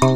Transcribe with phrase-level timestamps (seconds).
[0.00, 0.14] Hallo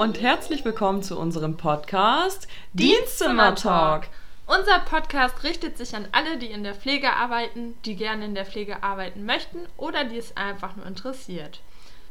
[0.00, 4.06] und herzlich willkommen zu unserem Podcast Dienstzimmer Talk.
[4.46, 8.46] Unser Podcast richtet sich an alle, die in der Pflege arbeiten, die gerne in der
[8.46, 11.60] Pflege arbeiten möchten oder die es einfach nur interessiert.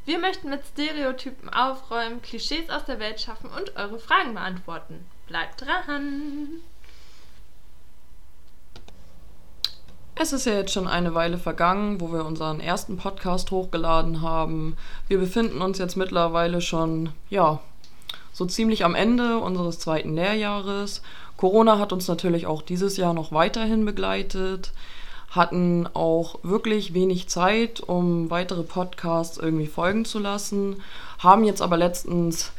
[0.08, 5.06] Wir möchten mit Stereotypen aufräumen, Klischees aus der Welt schaffen und eure Fragen beantworten.
[5.28, 6.62] Bleibt dran!
[10.16, 14.78] Es ist ja jetzt schon eine Weile vergangen, wo wir unseren ersten Podcast hochgeladen haben.
[15.10, 17.60] Wir befinden uns jetzt mittlerweile schon, ja,
[18.32, 21.02] so ziemlich am Ende unseres zweiten Lehrjahres.
[21.36, 24.72] Corona hat uns natürlich auch dieses Jahr noch weiterhin begleitet,
[25.30, 30.82] hatten auch wirklich wenig Zeit, um weitere Podcasts irgendwie folgen zu lassen,
[31.20, 32.52] haben jetzt aber letztens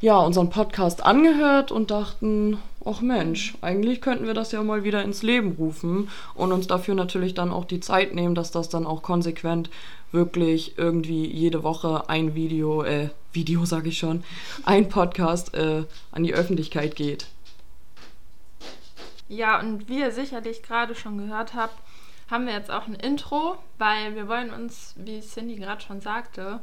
[0.00, 5.02] ja, unseren Podcast angehört und dachten, ach Mensch, eigentlich könnten wir das ja mal wieder
[5.02, 8.86] ins Leben rufen und uns dafür natürlich dann auch die Zeit nehmen, dass das dann
[8.86, 9.70] auch konsequent
[10.12, 14.24] wirklich irgendwie jede Woche ein Video, äh, Video sage ich schon,
[14.64, 17.26] ein Podcast äh, an die Öffentlichkeit geht.
[19.28, 21.78] Ja, und wie ihr sicherlich gerade schon gehört habt,
[22.30, 26.60] haben wir jetzt auch ein Intro, weil wir wollen uns, wie Cindy gerade schon sagte,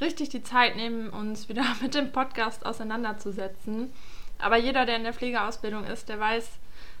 [0.00, 3.92] richtig die Zeit nehmen, uns wieder mit dem Podcast auseinanderzusetzen.
[4.38, 6.48] Aber jeder, der in der Pflegeausbildung ist, der weiß,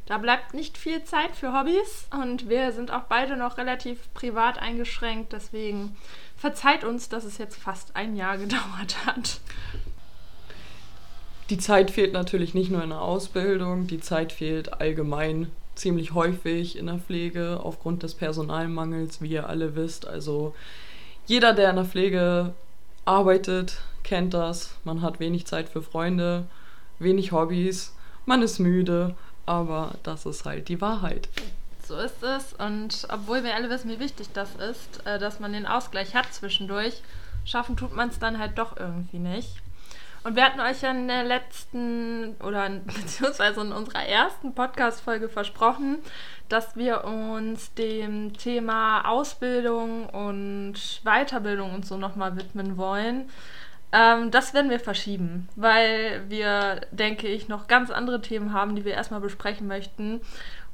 [0.06, 4.58] da bleibt nicht viel Zeit für Hobbys und wir sind auch beide noch relativ privat
[4.58, 5.32] eingeschränkt.
[5.32, 5.96] Deswegen
[6.36, 9.40] verzeiht uns, dass es jetzt fast ein Jahr gedauert hat.
[11.50, 16.78] Die Zeit fehlt natürlich nicht nur in der Ausbildung, die Zeit fehlt allgemein ziemlich häufig
[16.78, 20.06] in der Pflege aufgrund des Personalmangels, wie ihr alle wisst.
[20.06, 20.54] Also
[21.26, 22.54] jeder, der in der Pflege
[23.04, 24.76] arbeitet, kennt das.
[24.84, 26.46] Man hat wenig Zeit für Freunde,
[26.98, 27.94] wenig Hobbys,
[28.26, 29.14] man ist müde,
[29.46, 31.28] aber das ist halt die Wahrheit.
[31.86, 32.54] So ist es.
[32.54, 36.32] Und obwohl wir alle wissen, wie wichtig das ist, äh, dass man den Ausgleich hat
[36.32, 37.02] zwischendurch,
[37.44, 39.56] schaffen tut man es dann halt doch irgendwie nicht.
[40.24, 45.98] Und wir hatten euch ja in der letzten oder beziehungsweise in unserer ersten Podcast-Folge versprochen,
[46.48, 53.28] dass wir uns dem Thema Ausbildung und Weiterbildung und so nochmal widmen wollen.
[53.92, 58.86] Ähm, das werden wir verschieben, weil wir, denke ich, noch ganz andere Themen haben, die
[58.86, 60.22] wir erstmal besprechen möchten.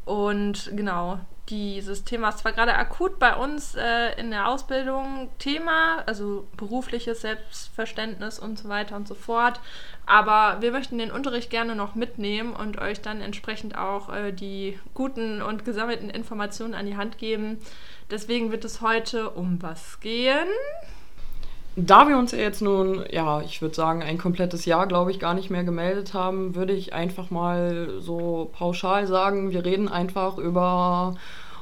[0.05, 1.19] Und genau,
[1.51, 7.21] dieses Thema ist zwar gerade akut bei uns äh, in der Ausbildung Thema, also berufliches
[7.21, 9.61] Selbstverständnis und so weiter und so fort,
[10.07, 14.79] aber wir möchten den Unterricht gerne noch mitnehmen und euch dann entsprechend auch äh, die
[14.95, 17.59] guten und gesammelten Informationen an die Hand geben.
[18.11, 20.49] Deswegen wird es heute um was gehen.
[21.77, 25.21] Da wir uns ja jetzt nun, ja, ich würde sagen, ein komplettes Jahr, glaube ich,
[25.21, 30.37] gar nicht mehr gemeldet haben, würde ich einfach mal so pauschal sagen, wir reden einfach
[30.37, 31.15] über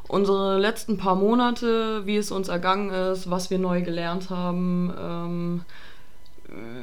[0.09, 5.61] unsere letzten paar Monate, wie es uns ergangen ist, was wir neu gelernt haben, ähm,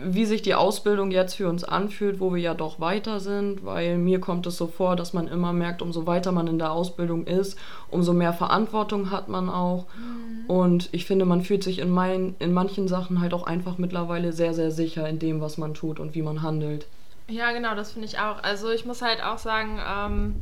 [0.03, 3.97] wie sich die Ausbildung jetzt für uns anfühlt, wo wir ja doch weiter sind, weil
[3.97, 7.25] mir kommt es so vor, dass man immer merkt, umso weiter man in der Ausbildung
[7.25, 7.57] ist,
[7.89, 9.87] umso mehr Verantwortung hat man auch.
[9.97, 10.45] Mhm.
[10.47, 14.33] Und ich finde, man fühlt sich in, mein, in manchen Sachen halt auch einfach mittlerweile
[14.33, 16.85] sehr, sehr sicher in dem, was man tut und wie man handelt.
[17.27, 18.43] Ja, genau, das finde ich auch.
[18.43, 20.35] Also ich muss halt auch sagen, ähm,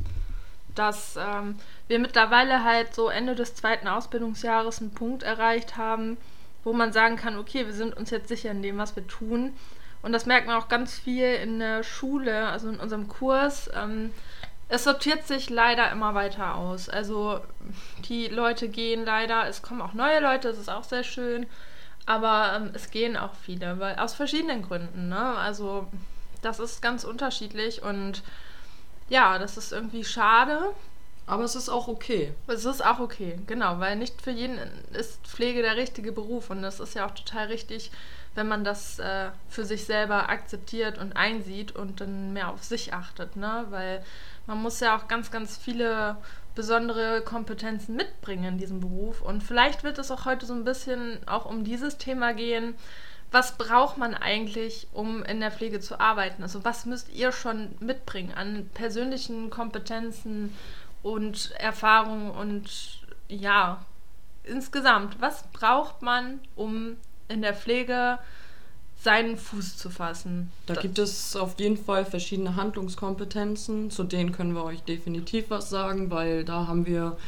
[0.74, 1.54] dass ähm,
[1.88, 6.18] wir mittlerweile halt so Ende des zweiten Ausbildungsjahres einen Punkt erreicht haben,
[6.64, 9.54] wo man sagen kann, okay, wir sind uns jetzt sicher in dem, was wir tun.
[10.02, 13.70] Und das merkt man auch ganz viel in der Schule, also in unserem Kurs.
[13.74, 14.12] Ähm,
[14.68, 16.88] es sortiert sich leider immer weiter aus.
[16.88, 17.40] Also
[18.08, 21.46] die Leute gehen leider, es kommen auch neue Leute, das ist auch sehr schön.
[22.06, 25.08] Aber ähm, es gehen auch viele, weil aus verschiedenen Gründen.
[25.08, 25.36] Ne?
[25.36, 25.88] Also
[26.42, 28.22] das ist ganz unterschiedlich und
[29.08, 30.74] ja, das ist irgendwie schade.
[31.26, 32.34] Aber es ist auch okay.
[32.46, 34.58] Es ist auch okay, genau, weil nicht für jeden
[34.92, 37.90] ist Pflege der richtige Beruf und das ist ja auch total richtig,
[38.34, 42.92] wenn man das äh, für sich selber akzeptiert und einsieht und dann mehr auf sich
[42.92, 43.66] achtet, ne?
[43.70, 44.04] Weil
[44.46, 46.16] man muss ja auch ganz, ganz viele
[46.54, 51.18] besondere Kompetenzen mitbringen in diesem Beruf und vielleicht wird es auch heute so ein bisschen
[51.26, 52.74] auch um dieses Thema gehen.
[53.32, 56.44] Was braucht man eigentlich, um in der Pflege zu arbeiten?
[56.44, 60.54] Also was müsst ihr schon mitbringen an persönlichen Kompetenzen,
[61.04, 62.98] und Erfahrung und
[63.28, 63.84] ja,
[64.42, 66.96] insgesamt, was braucht man, um
[67.28, 68.18] in der Pflege
[69.00, 70.50] seinen Fuß zu fassen?
[70.66, 75.68] Da gibt es auf jeden Fall verschiedene Handlungskompetenzen, zu denen können wir euch definitiv was
[75.68, 77.18] sagen, weil da haben wir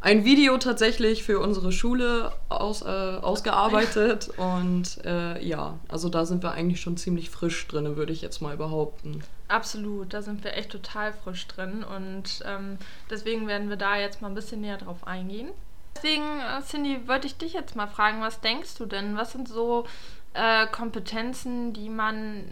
[0.00, 4.30] ein Video tatsächlich für unsere Schule aus, äh, ausgearbeitet.
[4.36, 8.40] Und äh, ja, also da sind wir eigentlich schon ziemlich frisch drin, würde ich jetzt
[8.40, 9.22] mal behaupten.
[9.48, 11.82] Absolut, da sind wir echt total frisch drin.
[11.82, 12.78] Und ähm,
[13.10, 15.48] deswegen werden wir da jetzt mal ein bisschen näher drauf eingehen.
[15.96, 19.16] Deswegen, äh, Cindy, wollte ich dich jetzt mal fragen, was denkst du denn?
[19.16, 19.84] Was sind so
[20.34, 22.44] äh, Kompetenzen, die man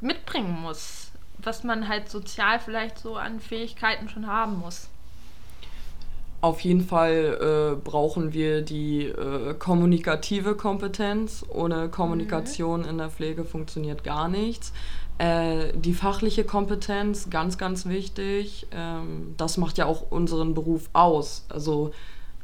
[0.00, 1.10] mitbringen muss?
[1.38, 4.88] Was man halt sozial vielleicht so an Fähigkeiten schon haben muss?
[6.42, 11.46] Auf jeden Fall äh, brauchen wir die äh, kommunikative Kompetenz.
[11.48, 12.88] Ohne Kommunikation mhm.
[12.88, 14.72] in der Pflege funktioniert gar nichts.
[15.18, 18.66] Äh, die fachliche Kompetenz, ganz, ganz wichtig.
[18.72, 21.44] Ähm, das macht ja auch unseren Beruf aus.
[21.48, 21.92] Also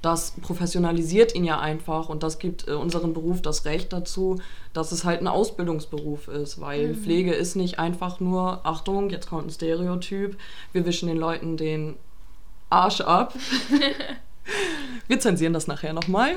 [0.01, 4.39] das professionalisiert ihn ja einfach und das gibt äh, unseren Beruf das Recht dazu,
[4.73, 6.95] dass es halt ein Ausbildungsberuf ist, weil mhm.
[6.95, 10.39] Pflege ist nicht einfach nur, Achtung, jetzt kommt ein Stereotyp,
[10.73, 11.97] wir wischen den Leuten den
[12.71, 13.35] Arsch ab.
[15.09, 16.37] wir zensieren das nachher nochmal.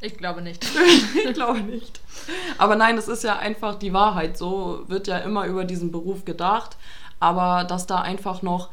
[0.00, 0.64] Ich glaube nicht.
[1.24, 2.00] ich glaube nicht.
[2.58, 4.36] Aber nein, es ist ja einfach die Wahrheit.
[4.36, 6.76] So wird ja immer über diesen Beruf gedacht.
[7.18, 8.68] Aber dass da einfach noch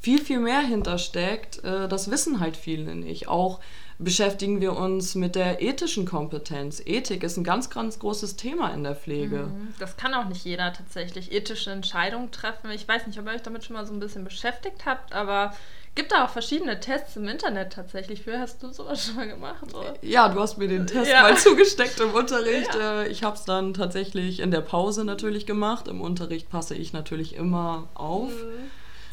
[0.00, 3.26] viel, viel mehr hintersteckt, äh, das wissen halt viele nicht.
[3.28, 3.58] Auch
[3.98, 6.80] beschäftigen wir uns mit der ethischen Kompetenz.
[6.84, 9.46] Ethik ist ein ganz, ganz großes Thema in der Pflege.
[9.46, 9.74] Mhm.
[9.80, 12.70] Das kann auch nicht jeder tatsächlich ethische Entscheidungen treffen.
[12.70, 15.52] Ich weiß nicht, ob ihr euch damit schon mal so ein bisschen beschäftigt habt, aber
[15.98, 18.22] gibt da auch verschiedene Tests im Internet tatsächlich.
[18.22, 19.74] Für hast du sowas schon mal gemacht?
[19.74, 19.94] Oder?
[20.00, 21.22] Ja, du hast mir den Test ja.
[21.22, 22.72] mal zugesteckt im Unterricht.
[22.72, 23.02] Ja.
[23.02, 25.88] Äh, ich habe es dann tatsächlich in der Pause natürlich gemacht.
[25.88, 28.30] Im Unterricht passe ich natürlich immer auf.
[28.30, 28.70] Mhm.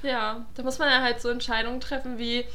[0.08, 2.46] Ja, da muss man ja halt so Entscheidungen treffen wie,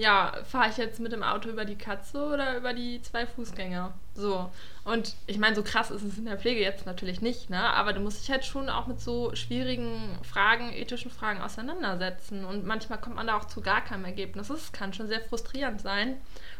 [0.00, 3.92] ja, fahre ich jetzt mit dem Auto über die Katze oder über die zwei Fußgänger?
[4.14, 4.50] So.
[4.84, 7.60] Und ich meine, so krass ist es in der Pflege jetzt natürlich nicht, ne?
[7.60, 12.46] Aber du musst dich halt schon auch mit so schwierigen Fragen, ethischen Fragen auseinandersetzen.
[12.46, 14.48] Und manchmal kommt man da auch zu gar keinem Ergebnis.
[14.48, 16.12] Das kann schon sehr frustrierend sein.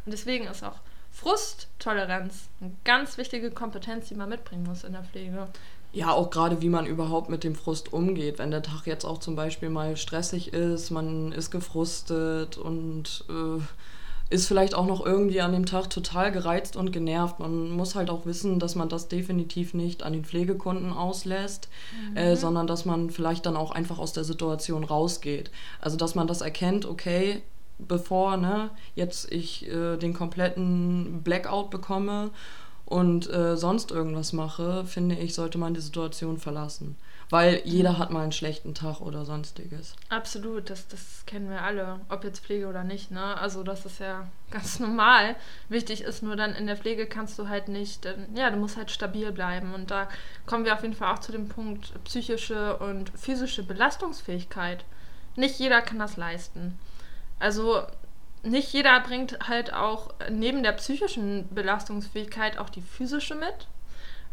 [0.05, 5.03] Und deswegen ist auch Frusttoleranz eine ganz wichtige Kompetenz, die man mitbringen muss in der
[5.03, 5.49] Pflege.
[5.93, 8.39] Ja, auch gerade wie man überhaupt mit dem Frust umgeht.
[8.39, 13.61] Wenn der Tag jetzt auch zum Beispiel mal stressig ist, man ist gefrustet und äh,
[14.31, 17.41] ist vielleicht auch noch irgendwie an dem Tag total gereizt und genervt.
[17.41, 21.69] Man muss halt auch wissen, dass man das definitiv nicht an den Pflegekunden auslässt,
[22.11, 22.17] mhm.
[22.17, 25.51] äh, sondern dass man vielleicht dann auch einfach aus der Situation rausgeht.
[25.81, 27.43] Also dass man das erkennt, okay,
[27.79, 32.31] bevor ne, jetzt ich äh, den kompletten Blackout bekomme
[32.91, 36.97] und äh, sonst irgendwas mache, finde ich, sollte man die Situation verlassen.
[37.31, 39.95] Weil jeder hat mal einen schlechten Tag oder sonstiges.
[40.09, 43.13] Absolut, das, das kennen wir alle, ob jetzt Pflege oder nicht.
[43.13, 43.23] Ne?
[43.41, 45.37] Also das ist ja ganz normal.
[45.69, 48.91] Wichtig ist nur dann in der Pflege kannst du halt nicht, ja, du musst halt
[48.91, 49.73] stabil bleiben.
[49.73, 50.09] Und da
[50.45, 54.85] kommen wir auf jeden Fall auch zu dem Punkt psychische und physische Belastungsfähigkeit.
[55.37, 56.77] Nicht jeder kann das leisten.
[57.39, 57.83] Also
[58.43, 63.69] nicht jeder bringt halt auch neben der psychischen Belastungsfähigkeit auch die physische mit.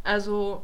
[0.03, 0.63] Also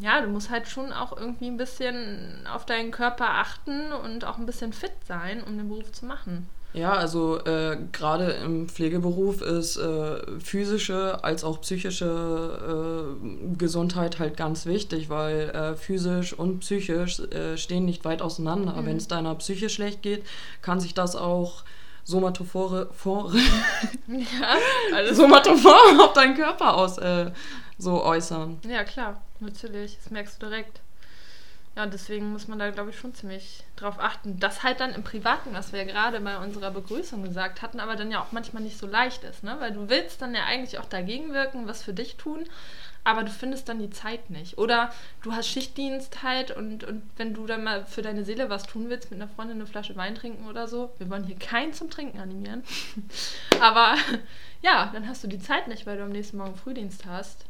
[0.00, 4.38] ja, du musst halt schon auch irgendwie ein bisschen auf deinen Körper achten und auch
[4.38, 6.48] ein bisschen fit sein, um den Beruf zu machen.
[6.74, 14.38] Ja, also äh, gerade im Pflegeberuf ist äh, physische als auch psychische äh, Gesundheit halt
[14.38, 18.80] ganz wichtig, weil äh, physisch und psychisch äh, stehen nicht weit auseinander.
[18.80, 18.86] Mhm.
[18.86, 20.24] Wenn es deiner Psyche schlecht geht,
[20.62, 21.64] kann sich das auch
[22.04, 23.36] somatophore Fore,
[24.08, 24.56] ja,
[24.94, 27.30] alles somatophor auf deinen Körper aus äh,
[27.78, 28.60] so äußern.
[28.68, 29.98] Ja, klar, natürlich.
[30.02, 30.80] Das merkst du direkt.
[31.74, 34.38] Ja, deswegen muss man da, glaube ich, schon ziemlich drauf achten.
[34.38, 37.96] Das halt dann im Privaten, was wir ja gerade bei unserer Begrüßung gesagt hatten, aber
[37.96, 39.56] dann ja auch manchmal nicht so leicht ist, ne?
[39.58, 42.44] Weil du willst dann ja eigentlich auch dagegen wirken, was für dich tun,
[43.04, 44.58] aber du findest dann die Zeit nicht.
[44.58, 44.92] Oder
[45.22, 48.88] du hast Schichtdienst halt und, und wenn du dann mal für deine Seele was tun
[48.88, 51.90] willst, mit einer Freundin eine Flasche Wein trinken oder so, wir wollen hier keinen zum
[51.90, 52.62] Trinken animieren.
[53.60, 53.96] aber
[54.62, 57.46] ja, dann hast du die Zeit nicht, weil du am nächsten Morgen Frühdienst hast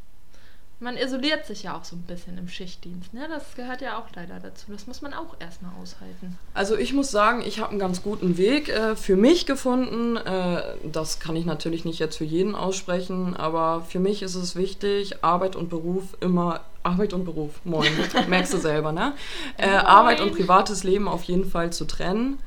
[0.83, 3.15] man isoliert sich ja auch so ein bisschen im Schichtdienst.
[3.15, 3.27] Ne?
[3.29, 4.67] Das gehört ja auch leider dazu.
[4.69, 6.37] Das muss man auch erstmal aushalten.
[6.55, 10.17] Also ich muss sagen, ich habe einen ganz guten Weg äh, für mich gefunden.
[10.17, 14.57] Äh, das kann ich natürlich nicht jetzt für jeden aussprechen, aber für mich ist es
[14.57, 17.93] wichtig, Arbeit und Beruf immer Arbeit und Beruf, moin,
[18.29, 19.13] merkst du selber, ne?
[19.57, 22.39] Äh, Arbeit und privates Leben auf jeden Fall zu trennen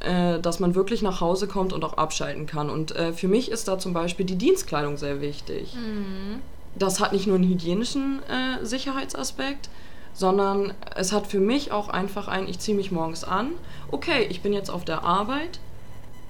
[0.00, 2.68] äh, dass man wirklich nach Hause kommt und auch abschalten kann.
[2.68, 5.74] Und äh, für mich ist da zum Beispiel die Dienstkleidung sehr wichtig.
[5.74, 6.40] Mhm
[6.76, 9.68] das hat nicht nur einen hygienischen äh, Sicherheitsaspekt,
[10.12, 13.52] sondern es hat für mich auch einfach ein, ich ziehe mich morgens an,
[13.90, 15.58] okay, ich bin jetzt auf der Arbeit,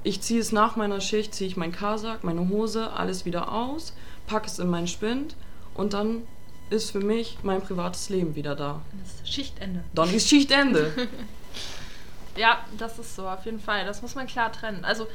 [0.02, 3.94] ich ziehe es nach meiner Schicht, ziehe ich meinen Kasak, meine Hose, alles wieder aus,
[4.26, 5.36] packe es in meinen Spind
[5.74, 6.22] und dann
[6.70, 8.80] ist für mich mein privates Leben wieder da.
[9.02, 9.84] Das ist Schichtende.
[9.94, 10.92] Dann ist Schichtende.
[12.36, 13.84] ja, das ist so, auf jeden Fall.
[13.84, 14.84] Das muss man klar trennen.
[14.84, 15.06] Also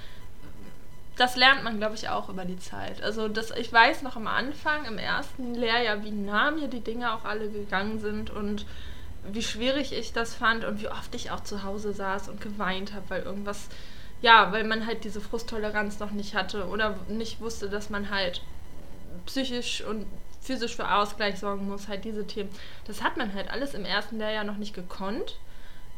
[1.19, 3.03] das lernt man, glaube ich, auch über die Zeit.
[3.03, 7.13] Also das, ich weiß noch am Anfang, im ersten Lehrjahr, wie nah mir die Dinge
[7.13, 8.65] auch alle gegangen sind und
[9.25, 12.93] wie schwierig ich das fand und wie oft ich auch zu Hause saß und geweint
[12.93, 13.67] habe, weil irgendwas,
[14.21, 18.41] ja, weil man halt diese Frusttoleranz noch nicht hatte oder nicht wusste, dass man halt
[19.25, 20.05] psychisch und
[20.39, 22.49] physisch für Ausgleich sorgen muss, halt diese Themen.
[22.85, 25.35] Das hat man halt alles im ersten Lehrjahr noch nicht gekonnt.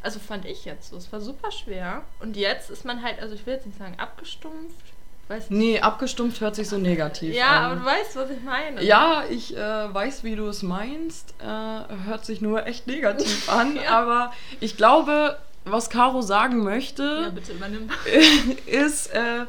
[0.01, 0.98] Also fand ich jetzt so.
[0.98, 2.01] Es war super schwer.
[2.20, 4.90] Und jetzt ist man halt, also ich will jetzt nicht sagen abgestumpft,
[5.32, 7.54] Weiß nee, abgestumpft hört sich so negativ ja, an.
[7.54, 8.84] Ja, aber du weißt, was ich meine.
[8.84, 11.34] Ja, ich äh, weiß, wie du es meinst.
[11.40, 13.78] Äh, hört sich nur echt negativ an.
[13.78, 13.92] ja.
[13.92, 19.46] Aber ich glaube, was Caro sagen möchte, ja, ist, äh,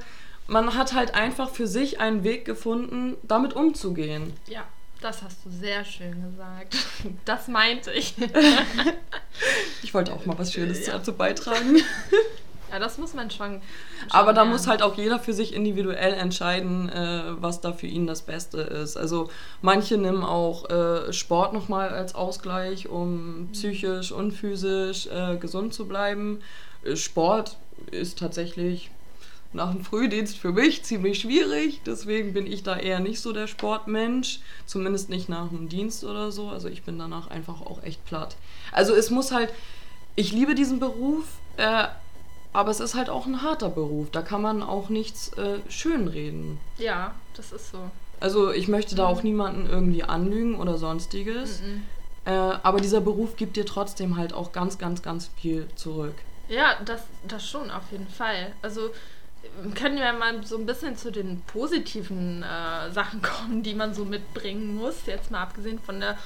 [0.47, 4.35] man hat halt einfach für sich einen Weg gefunden, damit umzugehen.
[4.47, 4.62] Ja.
[5.01, 6.77] Das hast du sehr schön gesagt.
[7.25, 8.15] Das meinte ich.
[9.83, 10.93] ich wollte auch mal was Schönes ja.
[10.93, 11.83] dazu beitragen.
[12.73, 13.61] Ja, das muss man schon.
[14.00, 17.87] schon Aber da muss halt auch jeder für sich individuell entscheiden, äh, was da für
[17.87, 18.97] ihn das Beste ist.
[18.97, 19.29] Also
[19.61, 25.87] manche nehmen auch äh, Sport nochmal als Ausgleich, um psychisch und physisch äh, gesund zu
[25.87, 26.41] bleiben.
[26.83, 27.59] Äh, Sport
[27.91, 28.91] ist tatsächlich
[29.52, 31.83] nach dem Frühdienst für mich ziemlich schwierig.
[31.85, 34.41] Deswegen bin ich da eher nicht so der Sportmensch.
[34.64, 36.49] Zumindest nicht nach dem Dienst oder so.
[36.49, 38.37] Also ich bin danach einfach auch echt platt.
[38.73, 39.52] Also es muss halt.
[40.14, 41.25] Ich liebe diesen Beruf,
[41.57, 41.87] äh,
[42.52, 44.11] aber es ist halt auch ein harter Beruf.
[44.11, 46.59] Da kann man auch nichts äh, schönreden.
[46.78, 47.90] Ja, das ist so.
[48.21, 49.16] Also ich möchte da mhm.
[49.16, 51.62] auch niemanden irgendwie anlügen oder sonstiges.
[51.62, 51.82] Mhm.
[52.25, 56.14] Äh, aber dieser Beruf gibt dir trotzdem halt auch ganz, ganz, ganz viel zurück.
[56.49, 58.52] Ja, das, das schon auf jeden Fall.
[58.61, 58.90] Also
[59.75, 64.04] können wir mal so ein bisschen zu den positiven äh, Sachen kommen, die man so
[64.04, 65.06] mitbringen muss.
[65.06, 66.18] Jetzt mal abgesehen von der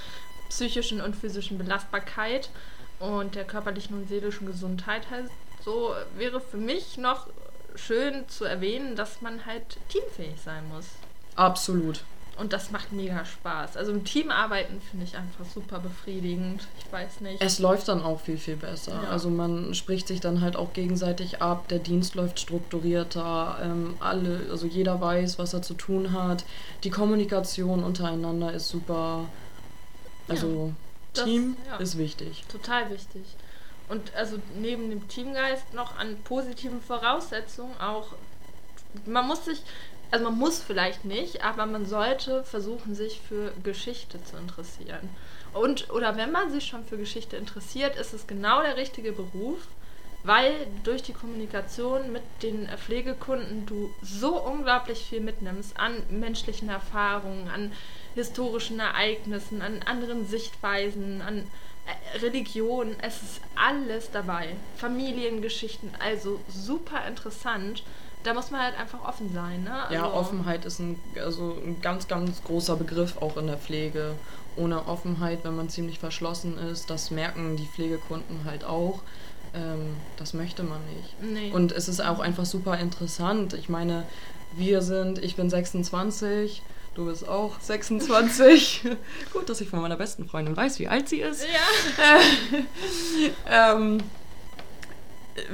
[0.48, 2.50] psychischen und physischen Belastbarkeit
[2.98, 5.30] und der körperlichen und seelischen Gesundheit halt
[5.66, 7.26] so wäre für mich noch
[7.74, 10.86] schön zu erwähnen, dass man halt teamfähig sein muss.
[11.34, 12.04] Absolut.
[12.38, 13.76] Und das macht mega Spaß.
[13.76, 16.68] Also im Team arbeiten finde ich einfach super befriedigend.
[16.78, 17.42] Ich weiß nicht.
[17.42, 18.92] Es läuft dann auch viel, viel besser.
[19.02, 19.08] Ja.
[19.08, 21.66] Also man spricht sich dann halt auch gegenseitig ab.
[21.68, 23.58] Der Dienst läuft strukturierter.
[23.62, 26.44] Ähm, alle, also jeder weiß, was er zu tun hat.
[26.84, 29.24] Die Kommunikation untereinander ist super.
[30.28, 30.74] Also
[31.16, 31.76] ja, Team das, ja.
[31.78, 32.44] ist wichtig.
[32.48, 33.24] Total wichtig
[33.88, 38.08] und also neben dem Teamgeist noch an positiven Voraussetzungen auch,
[39.04, 39.62] man muss sich,
[40.10, 45.08] also man muss vielleicht nicht, aber man sollte versuchen, sich für Geschichte zu interessieren.
[45.52, 49.58] Und, oder wenn man sich schon für Geschichte interessiert, ist es genau der richtige Beruf,
[50.24, 57.48] weil durch die Kommunikation mit den Pflegekunden du so unglaublich viel mitnimmst an menschlichen Erfahrungen,
[57.48, 57.72] an
[58.16, 61.46] historischen Ereignissen, an anderen Sichtweisen, an
[62.20, 64.56] Religion, es ist alles dabei.
[64.76, 67.82] Familiengeschichten, also super interessant.
[68.24, 69.64] Da muss man halt einfach offen sein.
[69.64, 69.82] Ne?
[69.84, 74.14] Also ja, Offenheit ist ein, also ein ganz, ganz großer Begriff auch in der Pflege.
[74.56, 79.02] Ohne Offenheit, wenn man ziemlich verschlossen ist, das merken die Pflegekunden halt auch.
[79.54, 81.22] Ähm, das möchte man nicht.
[81.22, 81.52] Nee.
[81.52, 83.52] Und es ist auch einfach super interessant.
[83.54, 84.04] Ich meine,
[84.56, 86.62] wir sind, ich bin 26,
[86.96, 88.84] Du bist auch 26.
[89.34, 91.44] Gut, dass ich von meiner besten Freundin weiß, wie alt sie ist.
[91.44, 92.58] Ja.
[93.74, 93.98] ähm,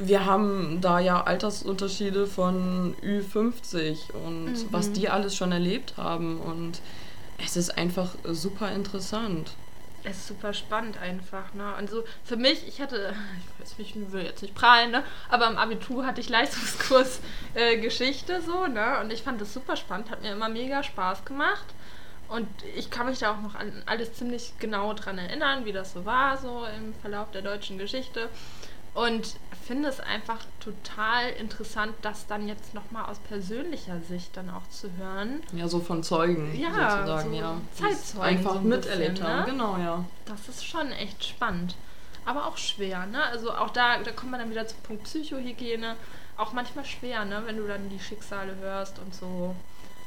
[0.01, 4.67] wir haben da ja Altersunterschiede von Ü50 und mhm.
[4.71, 6.39] was die alles schon erlebt haben.
[6.39, 6.81] Und
[7.45, 9.51] es ist einfach super interessant
[10.05, 11.75] es ist super spannend einfach, ne?
[11.75, 15.05] Also für mich, ich hatte, ich weiß nicht, ich will jetzt nicht prahlen, ne?
[15.29, 17.21] Aber im Abitur hatte ich Leistungskurs
[17.55, 19.01] äh, Geschichte so, ne?
[19.01, 21.67] Und ich fand das super spannend, hat mir immer mega Spaß gemacht.
[22.29, 25.93] Und ich kann mich da auch noch an alles ziemlich genau dran erinnern, wie das
[25.93, 28.31] so war, so im Verlauf der deutschen Geschichte.
[28.95, 34.69] Und finde es einfach total interessant, das dann jetzt nochmal aus persönlicher Sicht dann auch
[34.71, 35.43] zu hören.
[35.53, 37.61] Ja, so von Zeugen ja, sozusagen, so ja.
[37.75, 38.23] Zeitzeugen.
[38.23, 39.47] Einfach so ein miterlebt bisschen, haben, ne?
[39.47, 40.05] genau, ja.
[40.27, 41.77] Das ist schon echt spannend.
[42.25, 43.23] Aber auch schwer, ne?
[43.25, 45.97] Also auch da, da kommt man dann wieder zum Punkt Psychohygiene.
[46.37, 47.43] Auch manchmal schwer, ne?
[47.47, 49.57] Wenn du dann die Schicksale hörst und so.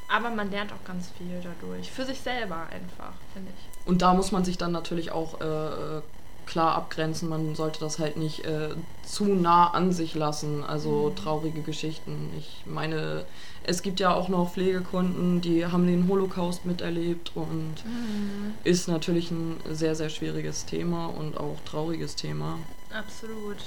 [0.08, 1.90] Aber man lernt auch ganz viel dadurch.
[1.90, 3.86] Für sich selber einfach, finde ich.
[3.88, 6.00] Und da muss man sich dann natürlich auch äh,
[6.46, 7.28] klar abgrenzen.
[7.28, 8.70] Man sollte das halt nicht äh,
[9.04, 10.64] zu nah an sich lassen.
[10.64, 11.16] Also mhm.
[11.16, 12.32] traurige Geschichten.
[12.38, 13.24] Ich meine,
[13.64, 18.54] es gibt ja auch noch Pflegekunden, die haben den Holocaust miterlebt und mhm.
[18.64, 22.58] ist natürlich ein sehr, sehr schwieriges Thema und auch trauriges Thema.
[22.96, 23.58] Absolut.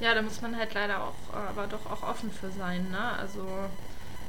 [0.00, 3.12] Ja, da muss man halt leider auch, äh, aber doch auch offen für sein, ne?
[3.18, 3.40] Also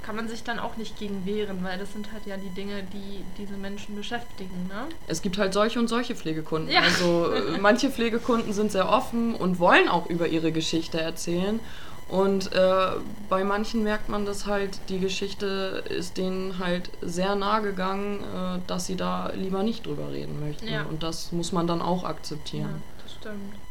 [0.05, 2.83] kann man sich dann auch nicht gegen wehren, weil das sind halt ja die Dinge,
[2.93, 4.67] die diese Menschen beschäftigen.
[4.67, 4.85] Ne?
[5.07, 6.71] Es gibt halt solche und solche Pflegekunden.
[6.71, 6.81] Ja.
[6.81, 11.59] Also äh, manche Pflegekunden sind sehr offen und wollen auch über ihre Geschichte erzählen.
[12.07, 12.87] Und äh,
[13.29, 18.59] bei manchen merkt man das halt, die Geschichte ist denen halt sehr nahe gegangen, äh,
[18.67, 20.67] dass sie da lieber nicht drüber reden möchten.
[20.67, 20.83] Ja.
[20.83, 22.69] Und das muss man dann auch akzeptieren.
[22.69, 23.64] Ja, das stimmt.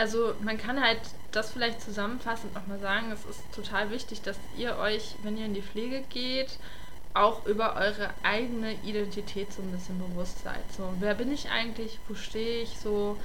[0.00, 0.98] Also man kann halt
[1.30, 5.52] das vielleicht zusammenfassend nochmal sagen, es ist total wichtig, dass ihr euch, wenn ihr in
[5.52, 6.58] die Pflege geht,
[7.12, 10.62] auch über eure eigene Identität so ein bisschen bewusst seid.
[10.74, 11.98] So, wer bin ich eigentlich?
[12.08, 13.18] Wo stehe ich so?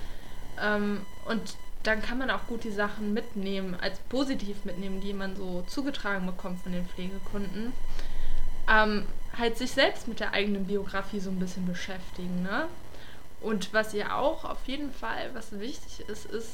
[0.62, 5.38] Ähm, und dann kann man auch gut die Sachen mitnehmen, als positiv mitnehmen, die man
[5.38, 7.72] so zugetragen bekommt von den Pflegekunden.
[8.70, 9.06] Ähm,
[9.38, 12.68] halt sich selbst mit der eigenen Biografie so ein bisschen beschäftigen, ne?
[13.46, 16.50] Und was ihr auch auf jeden Fall, was wichtig ist, ist,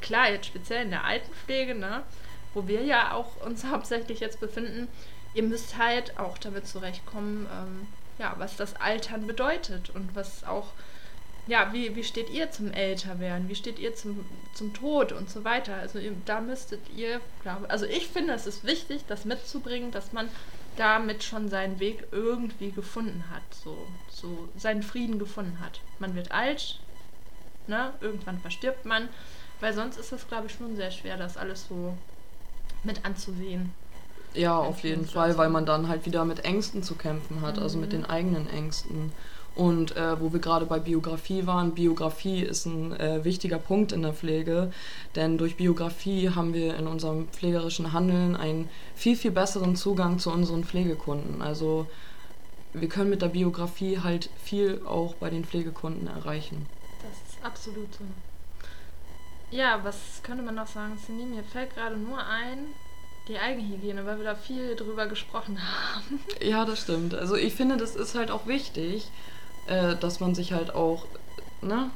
[0.00, 2.02] klar, jetzt speziell in der Altenpflege, ne,
[2.54, 4.88] wo wir ja auch uns hauptsächlich jetzt befinden,
[5.34, 7.86] ihr müsst halt auch damit zurechtkommen, ähm,
[8.18, 10.68] ja, was das Altern bedeutet und was auch,
[11.46, 14.24] ja, wie, wie steht ihr zum Älterwerden, wie steht ihr zum,
[14.54, 15.74] zum Tod und so weiter.
[15.76, 20.28] Also da müsstet ihr, glaube also ich finde, es ist wichtig, das mitzubringen, dass man
[20.76, 23.76] damit schon seinen Weg irgendwie gefunden hat, so,
[24.10, 25.80] so seinen Frieden gefunden hat.
[25.98, 26.78] Man wird alt,
[27.66, 29.08] ne, irgendwann verstirbt man,
[29.60, 31.94] weil sonst ist es, glaube ich, schon sehr schwer, das alles so
[32.84, 33.72] mit anzusehen.
[34.34, 37.62] Ja, auf jeden Fall, weil man dann halt wieder mit Ängsten zu kämpfen hat, mhm.
[37.62, 37.96] also mit mhm.
[37.96, 39.12] den eigenen Ängsten.
[39.54, 44.02] Und äh, wo wir gerade bei Biografie waren, Biografie ist ein äh, wichtiger Punkt in
[44.02, 44.70] der Pflege,
[45.14, 50.30] denn durch Biografie haben wir in unserem pflegerischen Handeln einen viel, viel besseren Zugang zu
[50.30, 51.40] unseren Pflegekunden.
[51.40, 51.86] Also
[52.74, 56.66] wir können mit der Biografie halt viel auch bei den Pflegekunden erreichen.
[57.00, 58.04] Das ist absolut so.
[59.50, 60.98] Ja, was könnte man noch sagen?
[61.04, 62.58] Cindy, mir fällt gerade nur ein,
[63.28, 65.58] die Eigenhygiene, weil wir da viel drüber gesprochen
[65.94, 66.20] haben.
[66.40, 67.14] Ja, das stimmt.
[67.14, 69.08] Also ich finde, das ist halt auch wichtig,
[69.66, 71.06] äh, dass man sich halt auch
[71.62, 71.90] ne,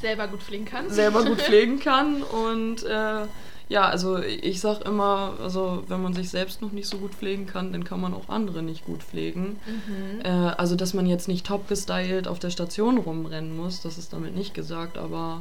[0.00, 0.90] selber gut pflegen kann.
[0.90, 3.26] Selber gut pflegen kann und äh,
[3.68, 7.46] ja, also ich sag immer, also wenn man sich selbst noch nicht so gut pflegen
[7.46, 9.58] kann, dann kann man auch andere nicht gut pflegen.
[9.66, 10.20] Mhm.
[10.22, 14.12] Äh, also dass man jetzt nicht top gestylt auf der Station rumrennen muss, das ist
[14.12, 15.40] damit nicht gesagt, aber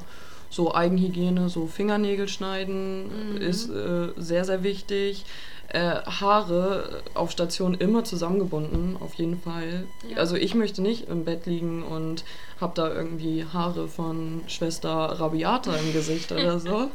[0.51, 3.37] so Eigenhygiene, so Fingernägel schneiden mhm.
[3.37, 5.25] ist äh, sehr, sehr wichtig.
[5.69, 9.85] Äh, Haare auf Station immer zusammengebunden, auf jeden Fall.
[10.09, 10.17] Ja.
[10.17, 12.25] Also ich möchte nicht im Bett liegen und
[12.59, 16.91] habe da irgendwie Haare von Schwester Rabiata im Gesicht oder so.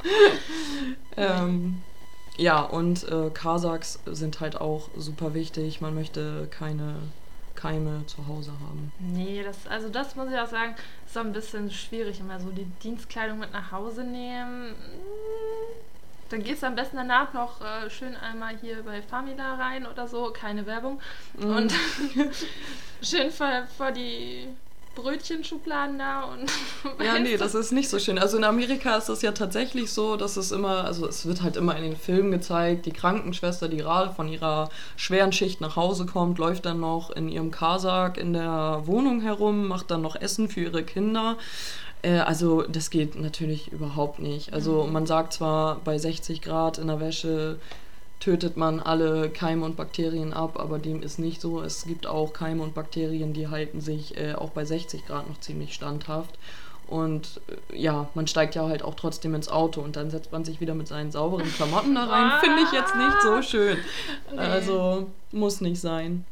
[1.17, 1.81] ähm,
[2.37, 5.81] ja, und äh, Kasachs sind halt auch super wichtig.
[5.81, 6.97] Man möchte keine
[7.57, 8.93] Keime zu Hause haben.
[8.99, 12.51] Nee, das, also das muss ich auch sagen, ist so ein bisschen schwierig, immer so
[12.51, 14.75] die Dienstkleidung mit nach Hause nehmen.
[16.29, 20.09] Dann gehst du am besten danach noch äh, schön einmal hier bei Famila rein oder
[20.09, 21.01] so, keine Werbung.
[21.39, 21.45] Mm.
[21.45, 21.75] Und
[23.03, 24.49] schön vor, vor die
[24.97, 26.51] Brötchenschubladen da und.
[27.05, 28.19] ja, nee, das ist nicht so schön.
[28.19, 31.57] Also in Amerika ist das ja tatsächlich so, dass es immer, also es wird halt
[31.57, 36.07] immer in den Filmen gezeigt, die Krankenschwester, die gerade von ihrer schweren Schicht nach Hause
[36.07, 40.49] kommt, läuft dann noch in ihrem Kasach in der Wohnung herum, macht dann noch Essen
[40.49, 41.37] für ihre Kinder.
[42.03, 44.53] Äh, also das geht natürlich überhaupt nicht.
[44.53, 44.93] Also mhm.
[44.93, 47.59] man sagt zwar bei 60 Grad in der Wäsche,
[48.21, 51.61] tötet man alle Keime und Bakterien ab, aber dem ist nicht so.
[51.61, 55.41] Es gibt auch Keime und Bakterien, die halten sich äh, auch bei 60 Grad noch
[55.41, 56.39] ziemlich standhaft.
[56.87, 60.45] Und äh, ja, man steigt ja halt auch trotzdem ins Auto und dann setzt man
[60.45, 62.41] sich wieder mit seinen sauberen Klamotten da rein.
[62.41, 63.79] Finde ich jetzt nicht so schön.
[64.33, 64.39] Nee.
[64.39, 66.25] Also muss nicht sein.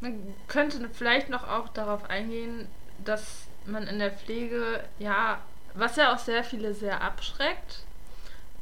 [0.00, 2.68] Man könnte vielleicht noch auch darauf eingehen,
[3.04, 5.38] dass man in der Pflege, ja,
[5.74, 7.85] was ja auch sehr viele sehr abschreckt,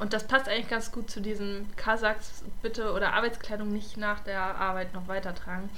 [0.05, 4.39] und das passt eigentlich ganz gut zu diesem Kasachs bitte oder Arbeitskleidung nicht nach der
[4.39, 5.71] Arbeit noch weitertragen.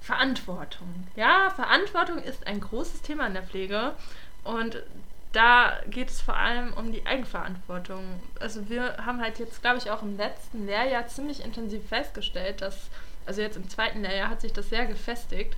[0.00, 1.06] Verantwortung.
[1.14, 3.94] Ja, Verantwortung ist ein großes Thema in der Pflege
[4.42, 4.82] und
[5.30, 8.02] da geht es vor allem um die Eigenverantwortung.
[8.40, 12.88] Also wir haben halt jetzt, glaube ich, auch im letzten Lehrjahr ziemlich intensiv festgestellt, dass,
[13.26, 15.56] also jetzt im zweiten Lehrjahr hat sich das sehr gefestigt,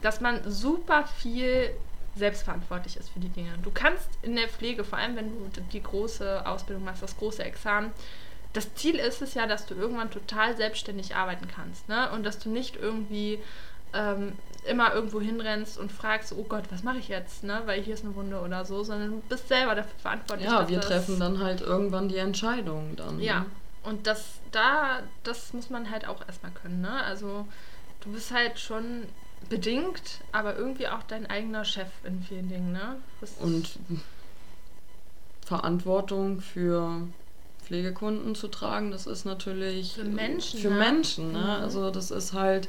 [0.00, 1.74] dass man super viel
[2.16, 3.50] selbstverantwortlich ist für die Dinge.
[3.62, 7.42] Du kannst in der Pflege, vor allem wenn du die große Ausbildung machst, das große
[7.42, 7.92] Examen,
[8.52, 11.88] das Ziel ist es ja, dass du irgendwann total selbstständig arbeiten kannst.
[11.88, 12.10] Ne?
[12.10, 13.38] Und dass du nicht irgendwie
[13.92, 14.32] ähm,
[14.66, 17.62] immer irgendwo hinrennst und fragst, oh Gott, was mache ich jetzt, ne?
[17.66, 20.48] weil hier ist eine Wunde oder so, sondern du bist selber dafür verantwortlich.
[20.48, 23.20] Ja, wir treffen dann halt irgendwann die Entscheidung dann.
[23.20, 23.46] Ja, ne?
[23.84, 26.80] und das da, das muss man halt auch erstmal können.
[26.80, 27.02] Ne?
[27.04, 27.46] Also
[28.00, 29.04] du bist halt schon
[29.48, 32.96] bedingt, aber irgendwie auch dein eigener Chef in vielen Dingen, ne?
[33.20, 33.78] Das und
[35.44, 37.08] Verantwortung für
[37.64, 40.60] Pflegekunden zu tragen, das ist natürlich für Menschen.
[40.60, 40.76] Für ne?
[40.76, 41.38] Menschen, ne?
[41.38, 41.62] Mhm.
[41.62, 42.68] Also das ist halt,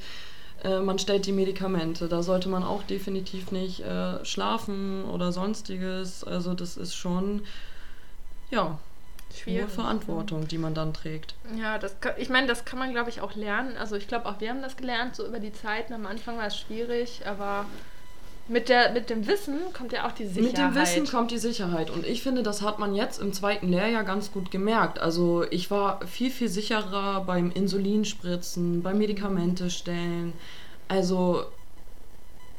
[0.64, 6.24] äh, man stellt die Medikamente, da sollte man auch definitiv nicht äh, schlafen oder sonstiges.
[6.24, 7.44] Also das ist schon,
[8.50, 8.80] ja.
[9.36, 9.63] Schwierig.
[9.63, 11.36] Hohe Verantwortung, die man dann trägt.
[11.58, 13.78] Ja, das kann, ich meine, das kann man, glaube ich, auch lernen.
[13.78, 15.94] Also ich glaube, auch wir haben das gelernt, so über die Zeiten.
[15.94, 17.65] Am Anfang war es schwierig, aber
[18.48, 20.52] mit, der, mit dem Wissen kommt ja auch die Sicherheit.
[20.52, 21.89] Mit dem Wissen kommt die Sicherheit.
[21.89, 25.00] Und ich finde, das hat man jetzt im zweiten Lehrjahr ganz gut gemerkt.
[25.00, 30.34] Also ich war viel, viel sicherer beim Insulinspritzen, beim Medikamente stellen.
[30.88, 31.46] Also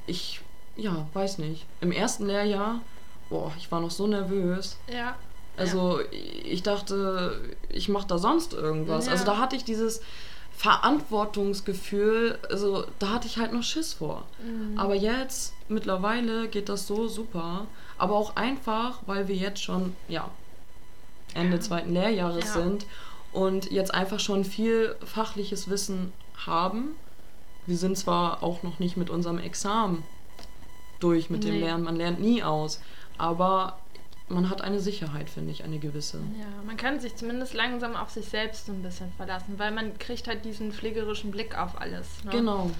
[0.06, 0.40] ich,
[0.76, 1.66] ja, weiß nicht.
[1.80, 2.80] Im ersten Lehrjahr,
[3.28, 4.78] boah, ich war noch so nervös.
[4.90, 5.16] Ja.
[5.56, 6.06] Also ja.
[6.44, 9.06] ich dachte, ich mache da sonst irgendwas.
[9.06, 9.12] Ja.
[9.12, 10.00] Also da hatte ich dieses
[10.56, 14.24] Verantwortungsgefühl, also da hatte ich halt noch Schiss vor.
[14.42, 14.78] Mhm.
[14.78, 17.66] Aber jetzt, mittlerweile geht das so super.
[17.98, 20.30] Aber auch einfach, weil wir jetzt schon, ja,
[21.34, 21.62] Ende ja.
[21.62, 22.62] zweiten Lehrjahres ja.
[22.62, 22.86] sind
[23.32, 26.12] und jetzt einfach schon viel fachliches Wissen
[26.46, 26.96] haben.
[27.66, 30.02] Wir sind zwar auch noch nicht mit unserem Examen
[31.00, 31.50] durch mit nee.
[31.50, 32.80] dem Lernen, man lernt nie aus,
[33.18, 33.78] aber
[34.32, 36.18] man hat eine Sicherheit, finde ich, eine gewisse.
[36.38, 39.98] Ja, man kann sich zumindest langsam auf sich selbst so ein bisschen verlassen, weil man
[39.98, 42.24] kriegt halt diesen pflegerischen Blick auf alles.
[42.24, 42.32] Ne?
[42.32, 42.70] Genau.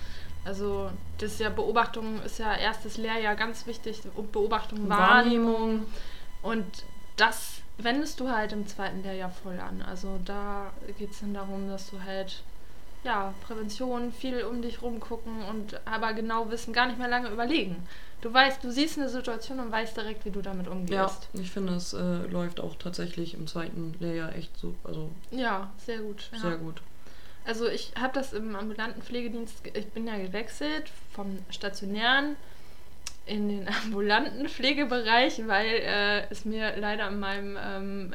[0.45, 5.55] Also das ist ja Beobachtung ist ja erstes Lehrjahr ganz wichtig, Beobachtung, Wahrnehmung.
[5.55, 5.87] Wahrnehmung.
[6.43, 6.67] Und
[7.17, 9.83] das wendest du halt im zweiten Lehrjahr voll an.
[9.83, 12.43] Also da geht es dann darum, dass du halt
[13.05, 17.77] ja, Prävention, viel um dich rumgucken und aber genau wissen, gar nicht mehr lange überlegen.
[18.21, 20.93] Du weißt, du siehst eine Situation und weißt direkt, wie du damit umgehst.
[21.33, 24.77] Ja, ich finde, es äh, läuft auch tatsächlich im zweiten Lehrjahr echt so.
[24.85, 26.29] Also ja, sehr gut.
[26.33, 26.39] Ja.
[26.39, 26.83] Sehr gut.
[27.45, 32.37] Also ich habe das im ambulanten Pflegedienst, ich bin ja gewechselt vom stationären
[33.27, 38.15] in den ambulanten Pflegebereich, weil äh, es mir leider in meinem ähm,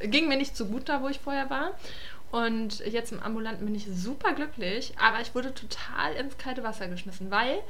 [0.00, 1.72] äh, ging mir nicht so gut da, wo ich vorher war.
[2.30, 6.88] Und jetzt im Ambulanten bin ich super glücklich, aber ich wurde total ins kalte Wasser
[6.88, 7.60] geschmissen, weil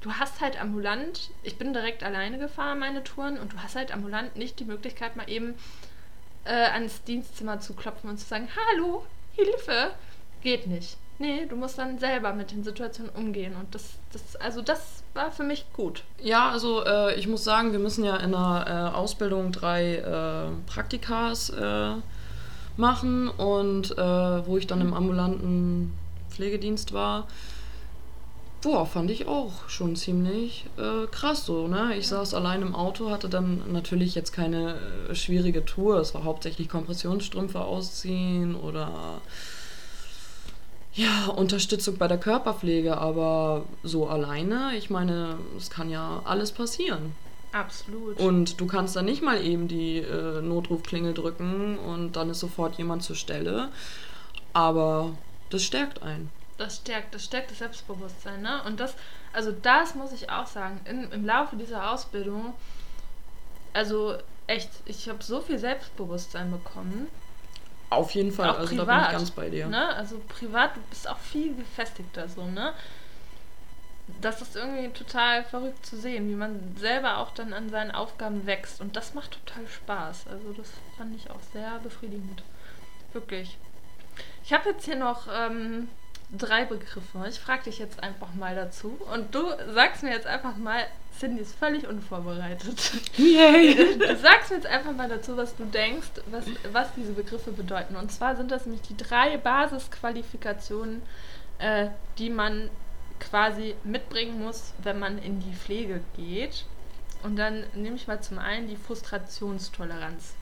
[0.00, 3.92] du hast halt ambulant, ich bin direkt alleine gefahren, meine Touren, und du hast halt
[3.94, 5.54] ambulant nicht die Möglichkeit, mal eben
[6.44, 9.92] äh, ans Dienstzimmer zu klopfen und zu sagen, hallo, Hilfe,
[10.40, 10.96] geht nicht.
[11.18, 13.54] Nee, du musst dann selber mit den Situationen umgehen.
[13.54, 16.02] Und das, das also das war für mich gut.
[16.18, 20.50] Ja, also äh, ich muss sagen, wir müssen ja in der äh, Ausbildung drei äh,
[20.66, 21.92] Praktikas äh,
[22.76, 25.92] machen und äh, wo ich dann im ambulanten
[26.30, 27.26] Pflegedienst war,
[28.62, 31.96] boah, fand ich auch schon ziemlich äh, krass so, ne?
[31.96, 34.76] Ich saß allein im Auto, hatte dann natürlich jetzt keine
[35.08, 35.98] äh, schwierige Tour.
[35.98, 39.20] Es war hauptsächlich Kompressionsstrümpfe ausziehen oder
[40.92, 47.14] ja, Unterstützung bei der Körperpflege, aber so alleine, ich meine, es kann ja alles passieren.
[47.52, 48.18] Absolut.
[48.18, 52.76] Und du kannst dann nicht mal eben die äh, Notrufklingel drücken und dann ist sofort
[52.76, 53.70] jemand zur Stelle.
[54.52, 55.12] Aber
[55.50, 56.30] das stärkt einen.
[56.58, 58.62] Das stärkt, das stärkt das Selbstbewusstsein, ne?
[58.66, 58.94] Und das,
[59.32, 62.54] also das muss ich auch sagen, in, im Laufe dieser Ausbildung,
[63.72, 67.08] also echt, ich habe so viel Selbstbewusstsein bekommen.
[67.88, 69.66] Auf jeden Fall, auch also privat, da bin ich ganz bei dir.
[69.66, 69.88] Ne?
[69.96, 72.72] Also privat, du bist auch viel gefestigter so, ne?
[74.20, 78.46] Das ist irgendwie total verrückt zu sehen, wie man selber auch dann an seinen Aufgaben
[78.46, 78.80] wächst.
[78.80, 80.26] Und das macht total Spaß.
[80.28, 82.42] Also das fand ich auch sehr befriedigend.
[83.12, 83.56] Wirklich.
[84.44, 85.88] Ich habe jetzt hier noch ähm,
[86.36, 87.26] drei Begriffe.
[87.28, 88.98] Ich frage dich jetzt einfach mal dazu.
[89.12, 89.42] Und du
[89.72, 90.86] sagst mir jetzt einfach mal,
[91.18, 92.92] Cindy ist völlig unvorbereitet.
[93.16, 93.98] Yay!
[93.98, 97.96] Du sagst mir jetzt einfach mal dazu, was du denkst, was, was diese Begriffe bedeuten.
[97.96, 101.02] Und zwar sind das nämlich die drei Basisqualifikationen,
[101.58, 102.70] äh, die man
[103.20, 106.64] quasi mitbringen muss, wenn man in die Pflege geht.
[107.22, 110.32] Und dann nehme ich mal zum einen die Frustrationstoleranz.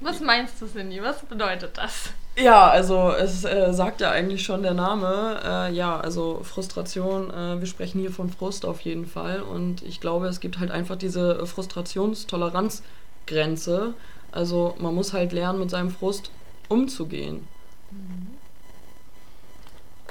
[0.00, 1.00] Was meinst du, Cindy?
[1.02, 2.10] Was bedeutet das?
[2.36, 5.40] Ja, also es äh, sagt ja eigentlich schon der Name.
[5.44, 9.40] Äh, ja, also Frustration, äh, wir sprechen hier von Frust auf jeden Fall.
[9.40, 13.94] Und ich glaube, es gibt halt einfach diese Frustrationstoleranzgrenze.
[14.32, 16.32] Also man muss halt lernen, mit seinem Frust
[16.68, 17.46] umzugehen.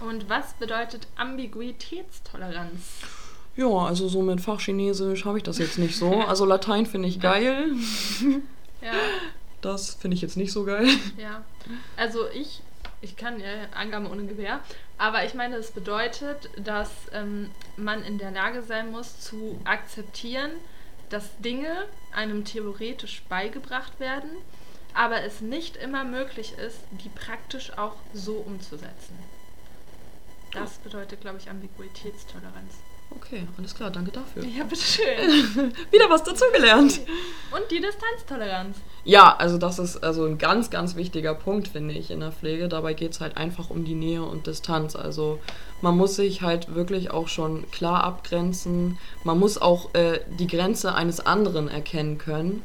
[0.04, 3.02] Und was bedeutet Ambiguitätstoleranz?
[3.56, 6.22] Ja, also so mit Fachchinesisch habe ich das jetzt nicht so.
[6.22, 7.72] Also Latein finde ich geil.
[8.82, 8.92] Ja.
[9.62, 10.90] Das finde ich jetzt nicht so geil.
[11.18, 11.42] Ja.
[11.96, 12.62] Also ich,
[13.00, 14.60] ich kann ja Angaben ohne Gewehr,
[14.98, 20.52] aber ich meine, das bedeutet, dass ähm, man in der Lage sein muss zu akzeptieren,
[21.10, 24.32] dass Dinge einem theoretisch beigebracht werden,
[24.94, 29.18] aber es nicht immer möglich ist, die praktisch auch so umzusetzen.
[30.54, 32.76] Das bedeutet, glaube ich, Ambiguitätstoleranz.
[33.16, 34.44] Okay, alles klar, danke dafür.
[34.44, 35.74] Ja, bitteschön.
[35.92, 37.02] Wieder was dazugelernt.
[37.52, 38.78] Und die Distanztoleranz.
[39.04, 42.70] Ja, also das ist also ein ganz, ganz wichtiger Punkt, finde ich, in der Pflege.
[42.70, 44.96] Dabei geht es halt einfach um die Nähe und Distanz.
[44.96, 45.40] Also
[45.82, 48.98] man muss sich halt wirklich auch schon klar abgrenzen.
[49.24, 52.64] Man muss auch äh, die Grenze eines anderen erkennen können.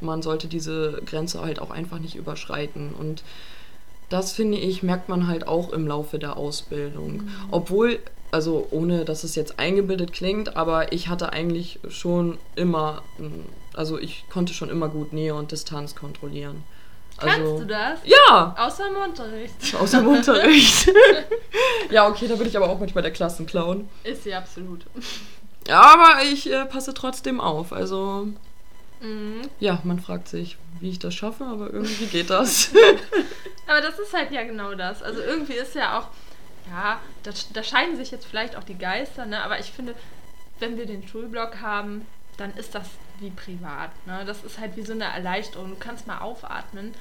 [0.00, 2.92] man sollte diese Grenze halt auch einfach nicht überschreiten.
[2.92, 3.22] Und
[4.08, 7.12] das finde ich, merkt man halt auch im Laufe der Ausbildung.
[7.12, 7.30] Mhm.
[7.50, 7.98] Obwohl,
[8.30, 13.02] also ohne dass es jetzt eingebildet klingt, aber ich hatte eigentlich schon immer,
[13.74, 16.62] also ich konnte schon immer gut Nähe und Distanz kontrollieren.
[17.18, 17.98] Kannst also, du das?
[18.04, 18.54] Ja!
[18.58, 19.74] Außer im Unterricht.
[19.80, 20.92] Außer im Unterricht.
[21.90, 23.88] ja, okay, da bin ich aber auch manchmal der Klassenclown.
[24.04, 24.84] Ist sie absolut.
[25.66, 27.72] Ja, aber ich äh, passe trotzdem auf.
[27.72, 28.28] Also,
[29.00, 29.42] mhm.
[29.60, 32.70] ja, man fragt sich, wie ich das schaffe, aber irgendwie geht das.
[33.66, 35.02] aber das ist halt ja genau das.
[35.02, 36.08] Also irgendwie ist ja auch,
[36.70, 39.42] ja, da, da scheiden sich jetzt vielleicht auch die Geister, ne?
[39.42, 39.94] aber ich finde,
[40.58, 43.90] wenn wir den Schulblock haben, dann ist das wie privat.
[44.06, 44.24] Ne?
[44.26, 45.70] Das ist halt wie so eine Erleichterung.
[45.70, 46.94] Du kannst mal aufatmen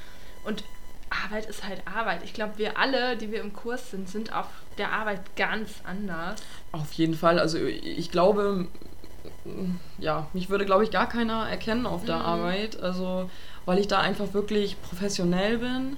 [0.44, 0.64] und
[1.10, 2.24] Arbeit ist halt Arbeit.
[2.24, 4.48] Ich glaube, wir alle, die wir im Kurs sind, sind auf
[4.78, 6.42] der Arbeit ganz anders.
[6.72, 7.40] Auf jeden Fall.
[7.40, 8.68] Also ich glaube,
[10.00, 12.26] ja, mich würde, glaube ich, gar keiner erkennen auf der mhm.
[12.26, 12.80] Arbeit.
[12.82, 13.30] Also,
[13.66, 15.98] weil ich da einfach wirklich professionell bin.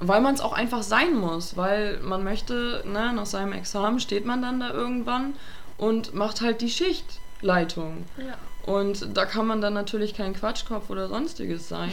[0.00, 4.24] Weil man es auch einfach sein muss, weil man möchte, ne, nach seinem Examen steht
[4.24, 5.34] man dann da irgendwann
[5.76, 8.04] und macht halt die Schichtleitung.
[8.16, 8.36] Ja.
[8.66, 11.92] Und da kann man dann natürlich kein Quatschkopf oder sonstiges sein.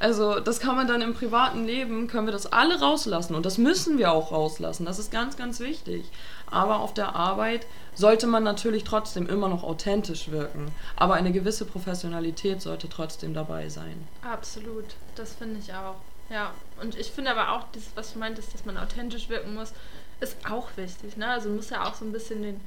[0.00, 3.58] Also das kann man dann im privaten Leben, können wir das alle rauslassen und das
[3.58, 4.86] müssen wir auch rauslassen.
[4.86, 6.04] Das ist ganz, ganz wichtig.
[6.50, 10.72] Aber auf der Arbeit sollte man natürlich trotzdem immer noch authentisch wirken.
[10.96, 14.08] Aber eine gewisse Professionalität sollte trotzdem dabei sein.
[14.22, 15.96] Absolut, das finde ich auch.
[16.30, 19.72] Ja, und ich finde aber auch, dieses, was du meintest, dass man authentisch wirken muss,
[20.20, 21.16] ist auch wichtig.
[21.16, 21.28] Ne?
[21.28, 22.60] Also muss ja auch so ein bisschen den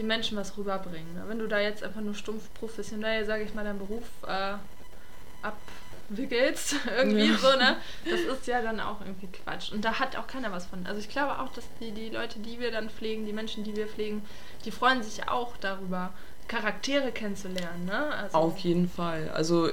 [0.00, 1.14] den Menschen was rüberbringen.
[1.14, 1.24] Ne?
[1.26, 4.54] Wenn du da jetzt einfach nur stumpf professionell, sage ich mal, deinen Beruf äh,
[5.42, 7.36] abwickelst, irgendwie ja.
[7.36, 7.76] so, ne?
[8.08, 9.72] Das ist ja dann auch irgendwie Quatsch.
[9.72, 10.86] Und da hat auch keiner was von.
[10.86, 13.76] Also ich glaube auch, dass die, die Leute, die wir dann pflegen, die Menschen, die
[13.76, 14.22] wir pflegen,
[14.64, 16.12] die freuen sich auch darüber,
[16.50, 17.84] Charaktere kennenzulernen.
[17.86, 18.12] Ne?
[18.12, 19.30] Also Auf jeden Fall.
[19.32, 19.68] Also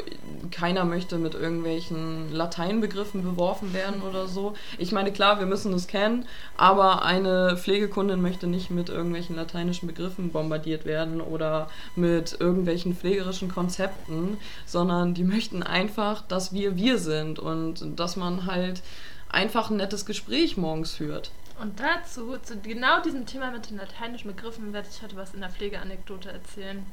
[0.52, 4.54] keiner möchte mit irgendwelchen Lateinbegriffen beworfen werden oder so.
[4.78, 9.88] Ich meine, klar, wir müssen es kennen, aber eine Pflegekundin möchte nicht mit irgendwelchen lateinischen
[9.88, 14.38] Begriffen bombardiert werden oder mit irgendwelchen pflegerischen Konzepten,
[14.68, 18.84] sondern die möchten einfach, dass wir wir sind und dass man halt
[19.30, 21.32] einfach ein nettes Gespräch morgens führt.
[21.60, 25.42] Und dazu, zu genau diesem Thema mit den lateinischen Begriffen, werde ich heute was in
[25.42, 26.86] der Pflegeanekdote erzählen.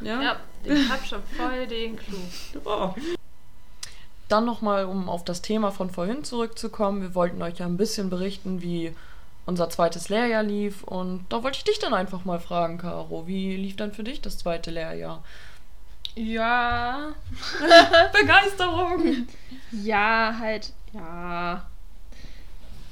[0.00, 0.20] Ja?
[0.20, 2.18] Ja, ich habe schon voll den Clou.
[2.64, 2.94] Oh.
[4.28, 7.00] Dann nochmal, um auf das Thema von vorhin zurückzukommen.
[7.00, 8.94] Wir wollten euch ja ein bisschen berichten, wie
[9.46, 10.82] unser zweites Lehrjahr lief.
[10.84, 13.26] Und da wollte ich dich dann einfach mal fragen, Caro.
[13.26, 15.24] Wie lief dann für dich das zweite Lehrjahr?
[16.14, 17.14] Ja.
[18.12, 19.26] Begeisterung!
[19.70, 21.66] Ja, halt, ja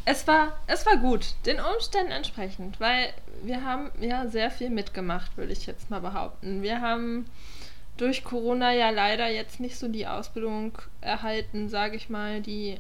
[0.07, 5.37] es war, es war gut, den Umständen entsprechend, weil wir haben ja sehr viel mitgemacht,
[5.37, 6.63] würde ich jetzt mal behaupten.
[6.63, 7.27] Wir haben
[7.97, 12.79] durch Corona ja leider jetzt nicht so die Ausbildung erhalten, sage ich mal, die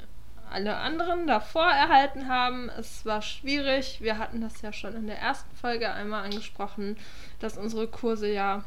[0.50, 2.68] alle anderen davor erhalten haben.
[2.68, 4.00] Es war schwierig.
[4.00, 6.96] Wir hatten das ja schon in der ersten Folge einmal angesprochen,
[7.40, 8.64] dass unsere Kurse ja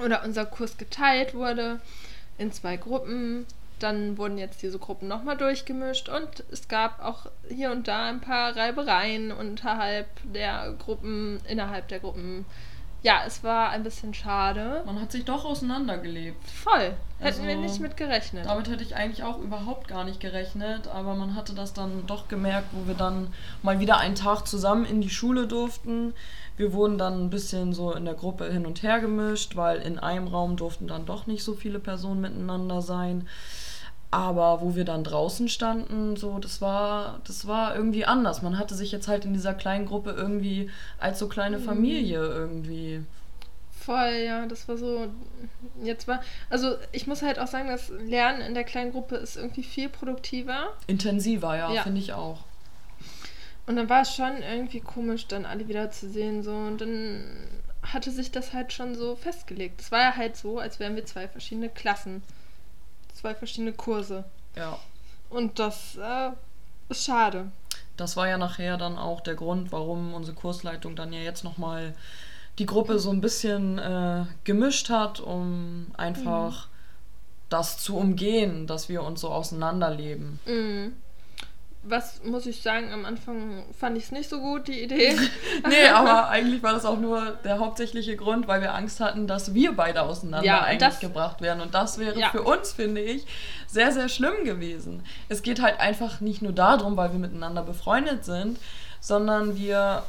[0.00, 1.80] oder unser Kurs geteilt wurde
[2.38, 3.46] in zwei Gruppen
[3.82, 8.20] dann wurden jetzt diese Gruppen nochmal durchgemischt und es gab auch hier und da ein
[8.20, 12.46] paar Reibereien unterhalb der Gruppen, innerhalb der Gruppen.
[13.02, 14.82] Ja, es war ein bisschen schade.
[14.84, 16.46] Man hat sich doch auseinandergelebt.
[16.50, 16.92] Voll.
[17.18, 18.44] Hätten also, wir nicht mit gerechnet.
[18.44, 22.28] Damit hätte ich eigentlich auch überhaupt gar nicht gerechnet, aber man hatte das dann doch
[22.28, 26.12] gemerkt, wo wir dann mal wieder einen Tag zusammen in die Schule durften.
[26.58, 29.98] Wir wurden dann ein bisschen so in der Gruppe hin und her gemischt, weil in
[29.98, 33.26] einem Raum durften dann doch nicht so viele Personen miteinander sein.
[34.12, 38.42] Aber wo wir dann draußen standen, so, das war, das war irgendwie anders.
[38.42, 40.68] Man hatte sich jetzt halt in dieser kleinen Gruppe irgendwie
[40.98, 41.62] als so kleine mhm.
[41.62, 43.04] Familie irgendwie.
[43.70, 45.06] Voll, ja, das war so.
[45.82, 46.20] Jetzt war.
[46.50, 49.88] Also, ich muss halt auch sagen, das Lernen in der kleinen Gruppe ist irgendwie viel
[49.88, 50.74] produktiver.
[50.88, 51.82] Intensiver, ja, ja.
[51.82, 52.40] finde ich auch.
[53.66, 56.52] Und dann war es schon irgendwie komisch, dann alle wieder zu sehen, so.
[56.52, 57.24] Und dann
[57.82, 59.80] hatte sich das halt schon so festgelegt.
[59.80, 62.22] Es war ja halt so, als wären wir zwei verschiedene Klassen
[63.20, 64.24] zwei verschiedene Kurse.
[64.56, 64.78] Ja.
[65.28, 66.30] Und das äh,
[66.88, 67.50] ist schade.
[67.96, 71.94] Das war ja nachher dann auch der Grund, warum unsere Kursleitung dann ja jetzt nochmal
[72.58, 76.70] die Gruppe so ein bisschen äh, gemischt hat, um einfach mhm.
[77.50, 80.40] das zu umgehen, dass wir uns so auseinanderleben.
[80.46, 80.92] Mhm
[81.82, 85.16] was muss ich sagen, am Anfang fand ich es nicht so gut, die Idee.
[85.68, 89.54] nee, aber eigentlich war das auch nur der hauptsächliche Grund, weil wir Angst hatten, dass
[89.54, 91.62] wir beide auseinander ja, eigentlich das, gebracht werden.
[91.62, 92.28] Und das wäre ja.
[92.30, 93.24] für uns, finde ich,
[93.66, 95.02] sehr, sehr schlimm gewesen.
[95.30, 98.58] Es geht halt einfach nicht nur darum, weil wir miteinander befreundet sind,
[99.00, 100.02] sondern wir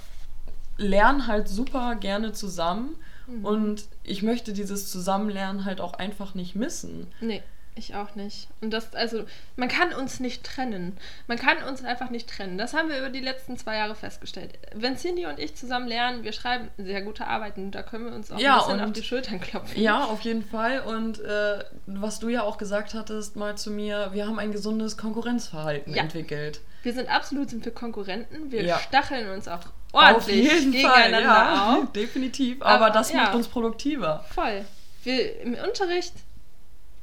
[0.78, 2.98] lernen halt super gerne zusammen.
[3.28, 3.46] Mhm.
[3.46, 7.08] Und ich möchte dieses Zusammenlernen halt auch einfach nicht missen.
[7.22, 7.42] Nee.
[7.76, 8.50] Ich auch nicht.
[8.60, 9.24] Und das, also,
[9.56, 10.98] man kann uns nicht trennen.
[11.28, 12.58] Man kann uns einfach nicht trennen.
[12.58, 14.60] Das haben wir über die letzten zwei Jahre festgestellt.
[14.76, 18.30] Wenn Cindy und ich zusammen lernen, wir schreiben sehr gute Arbeiten, da können wir uns
[18.30, 19.82] auch ja, ein bisschen und, auf die Schultern klopfen.
[19.82, 20.82] Ja, auf jeden Fall.
[20.82, 24.98] Und äh, was du ja auch gesagt hattest mal zu mir, wir haben ein gesundes
[24.98, 26.04] Konkurrenzverhalten ja.
[26.04, 26.60] entwickelt.
[26.84, 28.52] Wir sind absolut sind wir Konkurrenten.
[28.52, 28.80] Wir ja.
[28.80, 29.62] stacheln uns auch
[29.94, 31.92] ordentlich auf jeden gegeneinander Fall, ja, auf.
[31.94, 32.62] Definitiv.
[32.62, 34.26] Aber, Aber das macht uns produktiver.
[34.34, 34.66] Voll.
[35.04, 36.14] Wir im Unterricht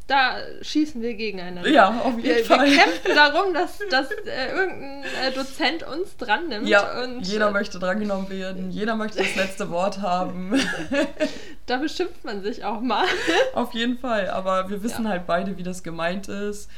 [0.08, 1.68] da schießen wir gegeneinander.
[1.70, 2.66] Ja, auf jeden wir, Fall.
[2.66, 6.66] Wir kämpfen darum, dass, dass äh, irgendein äh, Dozent uns dran nimmt.
[6.66, 10.58] Ja, und, jeder äh, möchte drangenommen werden, jeder möchte das letzte Wort haben.
[11.66, 13.04] da beschimpft man sich auch mal.
[13.54, 15.10] Auf jeden Fall, aber wir wissen ja.
[15.10, 16.70] halt beide, wie das gemeint ist.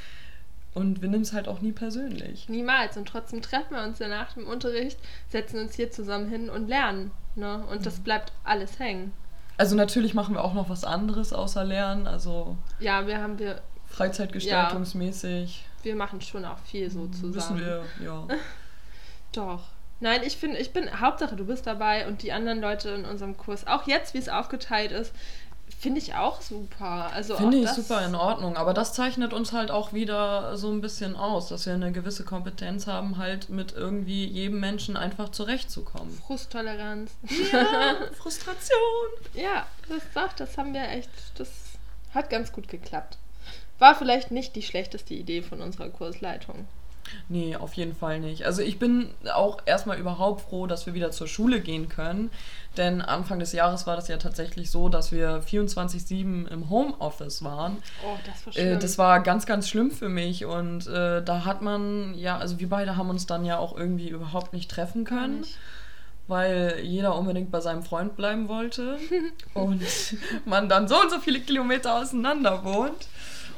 [0.74, 2.48] Und wir nehmen es halt auch nie persönlich.
[2.48, 2.96] Niemals.
[2.96, 6.68] Und trotzdem treffen wir uns ja nach dem Unterricht, setzen uns hier zusammen hin und
[6.68, 7.12] lernen.
[7.36, 7.64] Ne?
[7.70, 8.02] Und das mhm.
[8.04, 9.12] bleibt alles hängen.
[9.60, 12.06] Also natürlich machen wir auch noch was anderes außer Lernen.
[12.06, 15.66] Also ja, wir haben wir Freizeitgestaltungsmäßig.
[15.80, 17.34] Ja, wir machen schon auch viel so zusammen.
[17.34, 18.26] Wissen wir, ja.
[19.32, 19.64] Doch.
[20.00, 23.36] Nein, ich finde, ich bin Hauptsache, du bist dabei und die anderen Leute in unserem
[23.36, 25.14] Kurs, auch jetzt, wie es aufgeteilt ist,
[25.80, 27.10] Finde ich auch super.
[27.14, 28.58] Also Finde ich super in Ordnung.
[28.58, 32.22] Aber das zeichnet uns halt auch wieder so ein bisschen aus, dass wir eine gewisse
[32.22, 36.12] Kompetenz haben, halt mit irgendwie jedem Menschen einfach zurechtzukommen.
[36.26, 37.12] Frusttoleranz.
[37.50, 38.76] Ja, Frustration.
[39.32, 41.48] Ja, das sagt, das haben wir echt, das
[42.12, 43.16] hat ganz gut geklappt.
[43.78, 46.68] War vielleicht nicht die schlechteste Idee von unserer Kursleitung.
[47.28, 48.44] Nee, auf jeden Fall nicht.
[48.44, 52.30] Also ich bin auch erstmal überhaupt froh, dass wir wieder zur Schule gehen können.
[52.76, 57.78] Denn Anfang des Jahres war das ja tatsächlich so, dass wir 24-7 im Homeoffice waren.
[58.04, 58.76] Oh, das war äh, schlimm.
[58.76, 60.44] Äh, das war ganz, ganz schlimm für mich.
[60.44, 64.08] Und äh, da hat man, ja, also wir beide haben uns dann ja auch irgendwie
[64.08, 65.44] überhaupt nicht treffen können.
[66.28, 68.98] Weil jeder unbedingt bei seinem Freund bleiben wollte
[69.54, 69.82] und
[70.44, 73.08] man dann so und so viele Kilometer auseinander wohnt.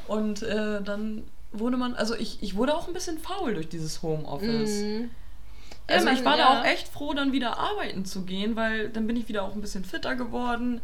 [0.09, 4.03] Und äh, dann wurde man, also ich, ich wurde auch ein bisschen faul durch dieses
[4.03, 4.83] Homeoffice.
[4.83, 5.11] Mhm.
[5.87, 6.55] Also ich war ja.
[6.55, 9.55] da auch echt froh, dann wieder arbeiten zu gehen, weil dann bin ich wieder auch
[9.55, 10.81] ein bisschen fitter geworden.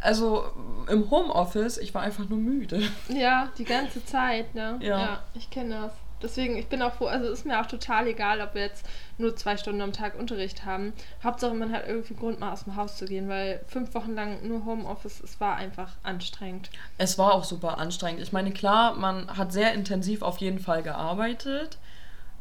[0.00, 0.44] Also
[0.88, 2.82] im Homeoffice, ich war einfach nur müde.
[3.08, 4.78] Ja, die ganze Zeit, ne?
[4.80, 5.92] Ja, ja ich kenne das.
[6.26, 8.84] Deswegen, ich bin auch froh, also ist mir auch total egal, ob wir jetzt
[9.16, 10.92] nur zwei Stunden am Tag Unterricht haben.
[11.22, 14.44] Hauptsache, man hat irgendwie Grund, mal aus dem Haus zu gehen, weil fünf Wochen lang
[14.44, 16.68] nur Homeoffice, es war einfach anstrengend.
[16.98, 18.20] Es war auch super anstrengend.
[18.20, 21.78] Ich meine, klar, man hat sehr intensiv auf jeden Fall gearbeitet.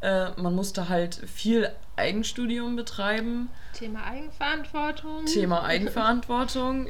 [0.02, 3.52] Äh, man musste halt viel Eigenstudium betreiben.
[3.74, 5.28] Thema Eigenverantwortung.
[5.28, 6.88] Thema Eigenverantwortung.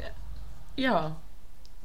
[0.77, 1.17] ja.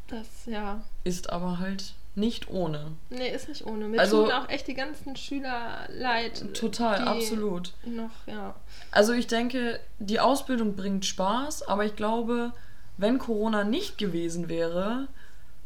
[0.07, 0.83] Das, ja.
[1.03, 2.93] Ist aber halt nicht ohne.
[3.09, 3.89] Nee, ist nicht ohne.
[3.89, 6.55] Mir also, tun auch echt die ganzen Schüler leid.
[6.55, 7.73] Total, absolut.
[7.85, 8.55] Noch, ja.
[8.91, 12.53] Also ich denke, die Ausbildung bringt Spaß, aber ich glaube,
[12.97, 15.09] wenn Corona nicht gewesen wäre,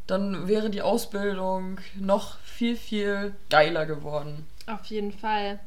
[0.07, 4.47] dann wäre die Ausbildung noch viel, viel geiler geworden.
[4.67, 5.59] Auf jeden Fall.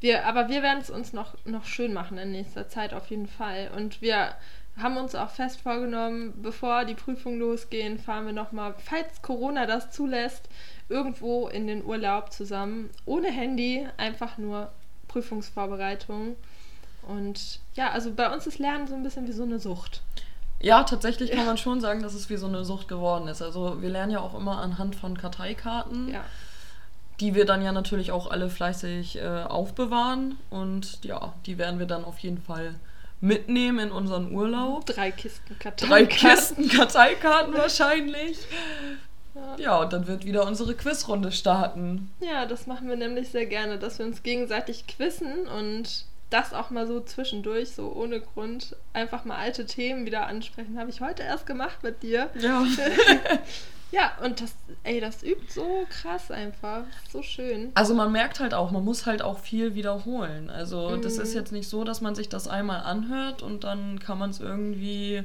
[0.00, 3.26] Wir, aber wir werden es uns noch, noch schön machen in nächster Zeit, auf jeden
[3.26, 3.70] Fall.
[3.74, 4.34] Und wir
[4.80, 9.90] haben uns auch fest vorgenommen, bevor die Prüfungen losgehen, fahren wir nochmal, falls Corona das
[9.90, 10.48] zulässt,
[10.88, 12.90] irgendwo in den Urlaub zusammen.
[13.04, 14.70] Ohne Handy, einfach nur
[15.08, 16.36] Prüfungsvorbereitung.
[17.02, 20.02] Und ja, also bei uns ist Lernen so ein bisschen wie so eine Sucht.
[20.60, 23.42] Ja, tatsächlich kann man schon sagen, dass es wie so eine Sucht geworden ist.
[23.42, 26.08] Also wir lernen ja auch immer anhand von Karteikarten.
[26.08, 26.24] Ja.
[27.20, 30.36] Die wir dann ja natürlich auch alle fleißig äh, aufbewahren.
[30.50, 32.74] Und ja, die werden wir dann auf jeden Fall
[33.20, 34.86] mitnehmen in unseren Urlaub.
[34.86, 35.88] Drei Kisten Karteikarten.
[35.88, 38.38] Drei Kisten Karteikarten wahrscheinlich.
[39.34, 39.56] Ja.
[39.58, 42.10] ja, und dann wird wieder unsere Quizrunde starten.
[42.20, 46.70] Ja, das machen wir nämlich sehr gerne, dass wir uns gegenseitig quizzen und das auch
[46.70, 50.78] mal so zwischendurch, so ohne Grund, einfach mal alte Themen wieder ansprechen.
[50.78, 52.30] Habe ich heute erst gemacht mit dir.
[52.38, 52.64] Ja.
[53.90, 56.84] Ja, und das, ey, das übt so krass einfach.
[57.10, 57.70] So schön.
[57.74, 60.50] Also man merkt halt auch, man muss halt auch viel wiederholen.
[60.50, 61.02] Also mhm.
[61.02, 64.30] das ist jetzt nicht so, dass man sich das einmal anhört und dann kann man
[64.30, 65.24] es irgendwie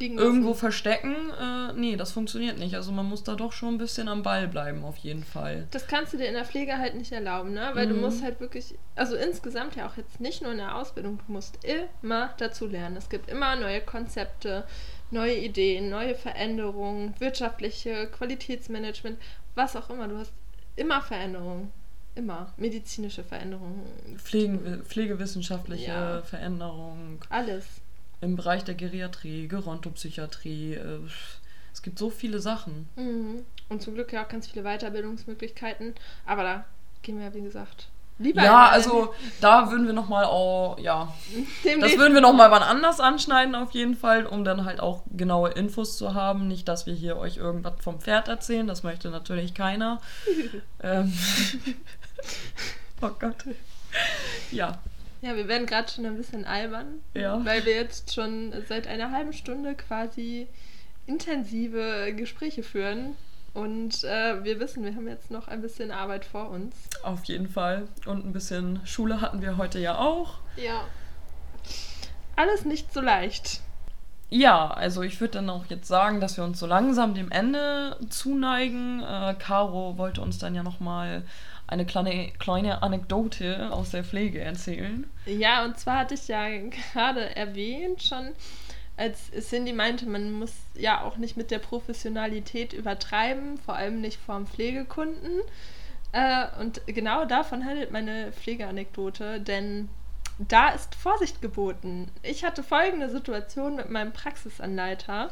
[0.00, 1.14] irgendwo verstecken.
[1.40, 2.74] Äh, nee, das funktioniert nicht.
[2.74, 5.66] Also man muss da doch schon ein bisschen am Ball bleiben, auf jeden Fall.
[5.70, 7.70] Das kannst du dir in der Pflege halt nicht erlauben, ne?
[7.74, 7.90] Weil mhm.
[7.90, 11.32] du musst halt wirklich, also insgesamt ja auch jetzt nicht nur in der Ausbildung, du
[11.32, 12.96] musst immer dazu lernen.
[12.96, 14.64] Es gibt immer neue Konzepte
[15.10, 19.18] neue Ideen, neue Veränderungen, wirtschaftliche, Qualitätsmanagement,
[19.54, 20.08] was auch immer.
[20.08, 20.32] Du hast
[20.76, 21.72] immer Veränderungen.
[22.14, 22.52] Immer.
[22.56, 23.82] Medizinische Veränderungen.
[24.16, 26.22] Pflegen, pflegewissenschaftliche ja.
[26.22, 27.20] Veränderungen.
[27.28, 27.66] Alles.
[28.22, 30.74] Im Bereich der Geriatrie, Gerontopsychiatrie.
[30.74, 31.00] Äh,
[31.72, 32.88] es gibt so viele Sachen.
[32.96, 33.44] Mhm.
[33.68, 35.94] Und zum Glück ja auch ganz viele Weiterbildungsmöglichkeiten.
[36.24, 36.64] Aber da
[37.02, 37.88] gehen wir, wie gesagt,
[38.18, 39.12] Lieber Ja, also
[39.42, 41.12] da würden wir nochmal auch, ja,
[41.64, 45.02] demnächst- das würden wir nochmal wann anders anschneiden auf jeden Fall, um dann halt auch
[45.14, 46.48] genaue Infos zu haben.
[46.48, 50.00] Nicht, dass wir hier euch irgendwas vom Pferd erzählen, das möchte natürlich keiner.
[50.82, 51.12] ähm.
[53.02, 53.36] Oh Gott.
[54.50, 54.78] Ja,
[55.20, 57.44] Ja, wir werden gerade schon ein bisschen albern, Ja.
[57.44, 60.46] weil wir jetzt schon seit einer halben Stunde quasi
[61.06, 63.14] intensive Gespräche führen.
[63.56, 66.74] Und äh, wir wissen, wir haben jetzt noch ein bisschen Arbeit vor uns.
[67.02, 67.88] auf jeden Fall.
[68.04, 70.34] Und ein bisschen Schule hatten wir heute ja auch.
[70.56, 70.84] Ja.
[72.36, 73.62] Alles nicht so leicht.
[74.28, 77.96] Ja, also ich würde dann auch jetzt sagen, dass wir uns so langsam dem Ende
[78.10, 79.02] zuneigen.
[79.02, 81.22] Äh, Caro wollte uns dann ja nochmal
[81.66, 85.08] eine kleine, kleine Anekdote aus der Pflege erzählen.
[85.24, 86.46] Ja, und zwar hatte ich ja
[86.92, 88.32] gerade erwähnt schon,
[88.96, 94.18] als Cindy meinte, man muss ja auch nicht mit der Professionalität übertreiben, vor allem nicht
[94.18, 95.40] vorm Pflegekunden.
[96.12, 99.88] Äh, und genau davon handelt meine Pflegeanekdote, denn
[100.38, 102.10] da ist Vorsicht geboten.
[102.22, 105.30] Ich hatte folgende Situation mit meinem Praxisanleiter.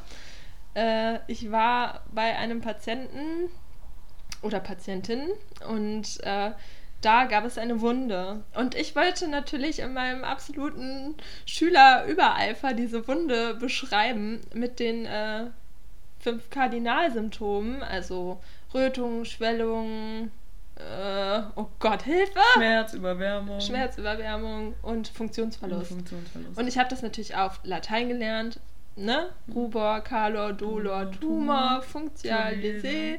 [0.74, 3.50] Äh, ich war bei einem Patienten
[4.42, 5.28] oder Patientin
[5.68, 6.52] und äh,
[7.05, 8.42] da gab es eine Wunde.
[8.55, 11.14] Und ich wollte natürlich in meinem absoluten
[11.46, 15.46] Schülerübereifer diese Wunde beschreiben mit den äh,
[16.20, 18.40] fünf Kardinalsymptomen, also
[18.72, 20.30] Rötung, Schwellung,
[20.76, 22.40] äh, oh Gott, Hilfe!
[22.55, 23.61] Schmerz, Überwärmung.
[23.61, 25.88] Schmerzüberwärmung und und Funktionsverlust.
[25.88, 26.59] Funktionsverlust.
[26.59, 28.59] Und ich habe das natürlich auf Latein gelernt,
[28.96, 29.28] ne?
[29.55, 33.18] Rubor, Calor, Dolor, Tumor, Functialisé.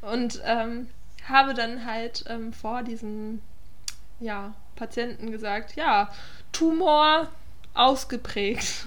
[0.00, 0.88] Und ähm,
[1.28, 3.42] habe dann halt ähm, vor diesem
[4.20, 6.10] ja, Patienten gesagt, ja,
[6.52, 7.28] Tumor
[7.74, 8.86] ausgeprägt.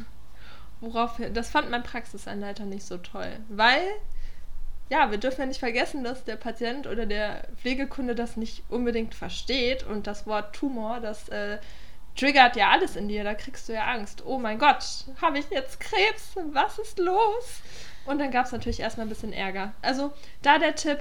[0.81, 3.83] Worauf, das fand mein Praxisanleiter nicht so toll, weil,
[4.89, 9.15] ja, wir dürfen ja nicht vergessen, dass der Patient oder der Pflegekunde das nicht unbedingt
[9.15, 11.57] versteht und das Wort Tumor, das äh,
[12.15, 14.23] triggert ja alles in dir, da kriegst du ja Angst.
[14.25, 16.35] Oh mein Gott, habe ich jetzt Krebs?
[16.51, 17.61] Was ist los?
[18.05, 19.73] Und dann gab es natürlich erstmal ein bisschen Ärger.
[19.81, 20.99] Also da der Tipp,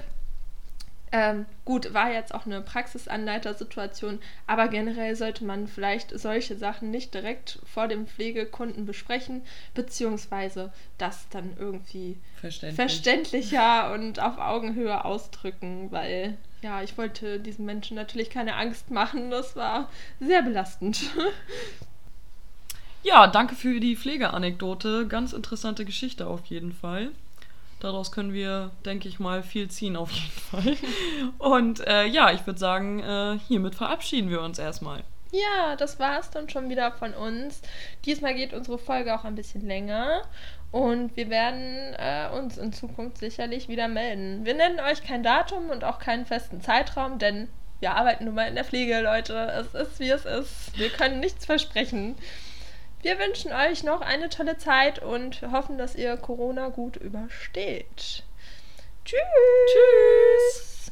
[1.16, 7.14] ähm, gut, war jetzt auch eine Praxisanleitersituation, aber generell sollte man vielleicht solche Sachen nicht
[7.14, 9.42] direkt vor dem Pflegekunden besprechen,
[9.74, 12.74] beziehungsweise das dann irgendwie Verständlich.
[12.74, 19.30] verständlicher und auf Augenhöhe ausdrücken, weil ja, ich wollte diesen Menschen natürlich keine Angst machen.
[19.30, 19.88] Das war
[20.18, 21.00] sehr belastend.
[23.06, 25.06] Ja, danke für die Pflegeanekdote.
[25.06, 27.10] Ganz interessante Geschichte auf jeden Fall.
[27.84, 30.76] Daraus können wir, denke ich mal, viel ziehen auf jeden Fall.
[31.36, 35.04] Und äh, ja, ich würde sagen, äh, hiermit verabschieden wir uns erstmal.
[35.32, 37.60] Ja, das war's dann schon wieder von uns.
[38.06, 40.22] Diesmal geht unsere Folge auch ein bisschen länger
[40.70, 44.46] und wir werden äh, uns in Zukunft sicherlich wieder melden.
[44.46, 48.48] Wir nennen euch kein Datum und auch keinen festen Zeitraum, denn wir arbeiten nun mal
[48.48, 49.34] in der Pflege, Leute.
[49.60, 50.78] Es ist wie es ist.
[50.78, 52.14] Wir können nichts versprechen.
[53.04, 58.22] Wir wünschen euch noch eine tolle Zeit und hoffen, dass ihr Corona gut übersteht.
[59.04, 59.20] Tschüss.
[60.22, 60.90] Tschüss.